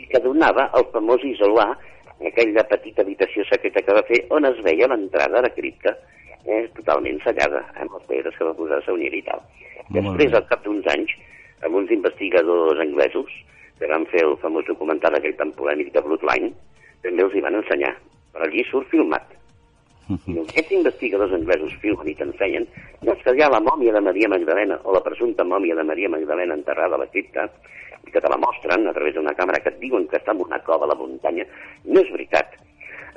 [0.00, 1.74] i que donava el famós isolar,
[2.24, 5.92] aquella petita habitació secreta que va fer, on es veia l'entrada a la cripta,
[6.46, 9.42] eh, totalment sellada, amb les pedres que va posar Saunier i tal.
[9.90, 10.36] Molt Després, bé.
[10.38, 11.12] al cap d'uns anys,
[11.66, 13.30] amb uns investigadors anglesos,
[13.78, 16.52] que van fer el famós documental aquell tan polèmic de Bloodline,
[17.02, 17.94] també els hi van ensenyar.
[18.32, 19.26] Però allí surt filmat.
[20.04, 22.66] I aquests investigadors anglesos filmen i t'ensenyen
[23.00, 26.10] doncs que hi ha la mòmia de Maria Magdalena o la presumpta mòmia de Maria
[26.12, 27.46] Magdalena enterrada a la cripta
[28.04, 30.42] i que te la mostren a través d'una càmera que et diuen que està en
[30.44, 31.46] una cova a la muntanya.
[31.88, 32.52] No és veritat.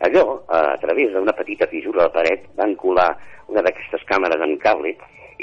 [0.08, 3.10] Allò, a través d'una petita fissura de la paret, van colar
[3.52, 4.94] una d'aquestes càmeres en cable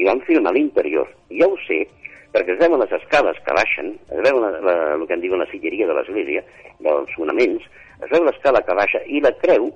[0.01, 1.11] i van filmar l'interior.
[1.28, 1.82] Ja ho sé,
[2.32, 5.42] perquè es veuen les escales que baixen, es veu la, la, el que en diuen
[5.42, 6.45] la silleria de l'església,
[6.86, 7.66] dels fonaments,
[8.01, 9.68] es veu l'escala que baixa i la creu,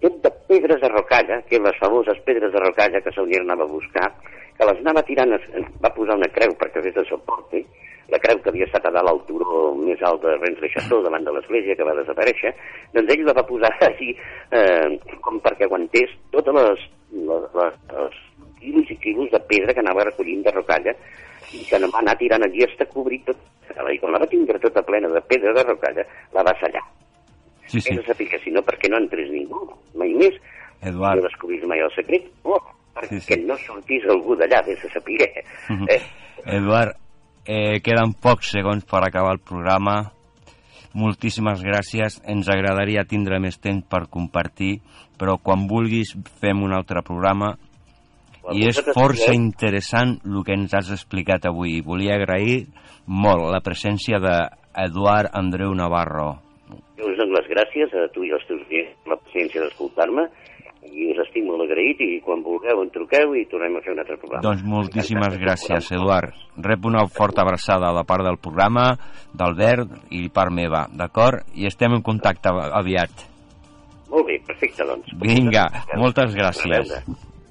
[0.00, 3.72] tot de pedres de rocalla, que les famoses pedres de rocalla que Saunier anava a
[3.72, 4.08] buscar,
[4.56, 5.36] que les anava tirant,
[5.82, 7.64] va posar una creu perquè fes de suporte,
[8.10, 11.02] la creu que havia estat a dalt al turó més alt de Rennes le Chateau,
[11.04, 12.52] davant de l'església, que va desaparèixer,
[12.94, 14.10] doncs ell la va posar així,
[14.50, 16.86] eh, com perquè aguantés totes les,
[17.30, 18.22] les, les, els
[18.60, 20.96] quilos i quilos de pedra que anava recollint de rocalla,
[21.54, 24.58] i que no va anar tirant allí està cobrit tot, i quan la va tindre
[24.62, 26.82] tota plena de pedra de rocalla, la va sellar.
[27.70, 27.92] Sí, sí.
[27.92, 29.62] Hem de saber que si no, perquè no entrés ningú,
[29.94, 30.36] mai més.
[30.82, 31.20] Eduard.
[31.20, 32.58] No descobrís mai el secret, o
[32.96, 33.40] perquè Sí, sí.
[33.46, 35.20] no sortís algú d'allà, des de saber.
[35.88, 36.00] Eh?
[36.56, 36.96] Eduard,
[37.46, 40.12] eh, queden pocs segons per acabar el programa.
[40.92, 42.18] Moltíssimes gràcies.
[42.26, 44.80] Ens agradaria tindre més temps per compartir,
[45.20, 47.54] però quan vulguis fem un altre programa.
[48.50, 51.82] I és força interessant el que ens has explicat avui.
[51.84, 52.64] Volia agrair
[53.06, 56.40] molt la presència d'Eduard Andreu Navarro.
[57.00, 60.28] Jo us dono les gràcies a tu i als teus per la paciència d'escoltar-me
[60.88, 64.00] i us estic molt agraït i quan vulgueu em truqueu i tornem a fer un
[64.02, 64.42] altre programa.
[64.46, 66.36] Doncs moltíssimes gràcies, Eduard.
[66.64, 68.86] Rep una forta abraçada de part del programa,
[69.36, 71.44] d'Albert i part meva, d'acord?
[71.54, 73.26] I estem en contacte aviat.
[74.10, 75.12] Molt bé, perfecte, doncs.
[75.20, 75.68] Vinga,
[76.00, 76.96] moltes A gràcies.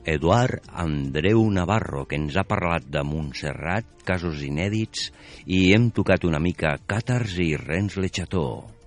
[0.10, 5.12] Eduard Andreu Navarro, que ens ha parlat de Montserrat, casos inèdits,
[5.45, 8.78] i hem tocat una mica Càtars i Rens Le Chateau.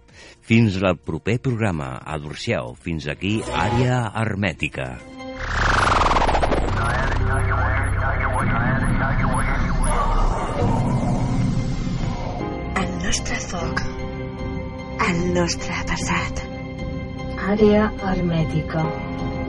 [0.42, 1.94] Fins al proper programa.
[2.14, 2.74] Adorciau.
[2.74, 4.86] Fins aquí, àrea hermètica.
[12.82, 13.84] El nostre foc.
[15.08, 16.42] El nostre passat.
[17.52, 18.86] Àrea hermètica.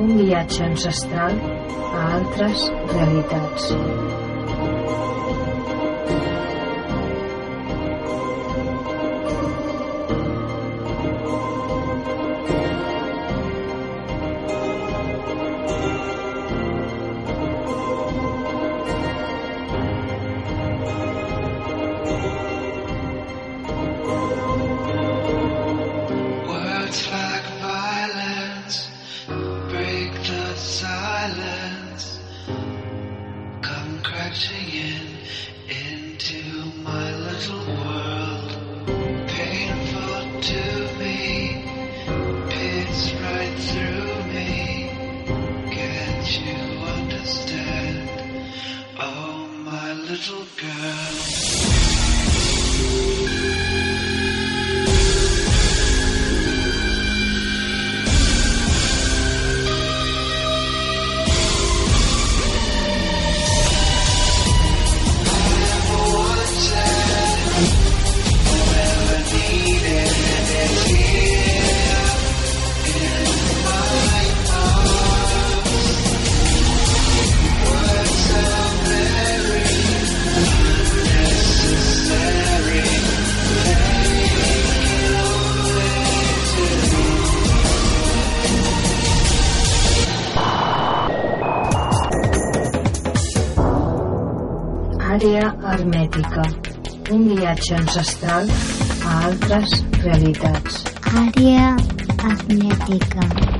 [0.03, 1.39] Un viatge ancestral
[1.93, 3.73] a altres realitats.
[97.53, 98.47] Viatge ancestral
[99.05, 100.81] a altres realitats.
[101.13, 101.75] Àrea
[102.25, 103.52] hermètica.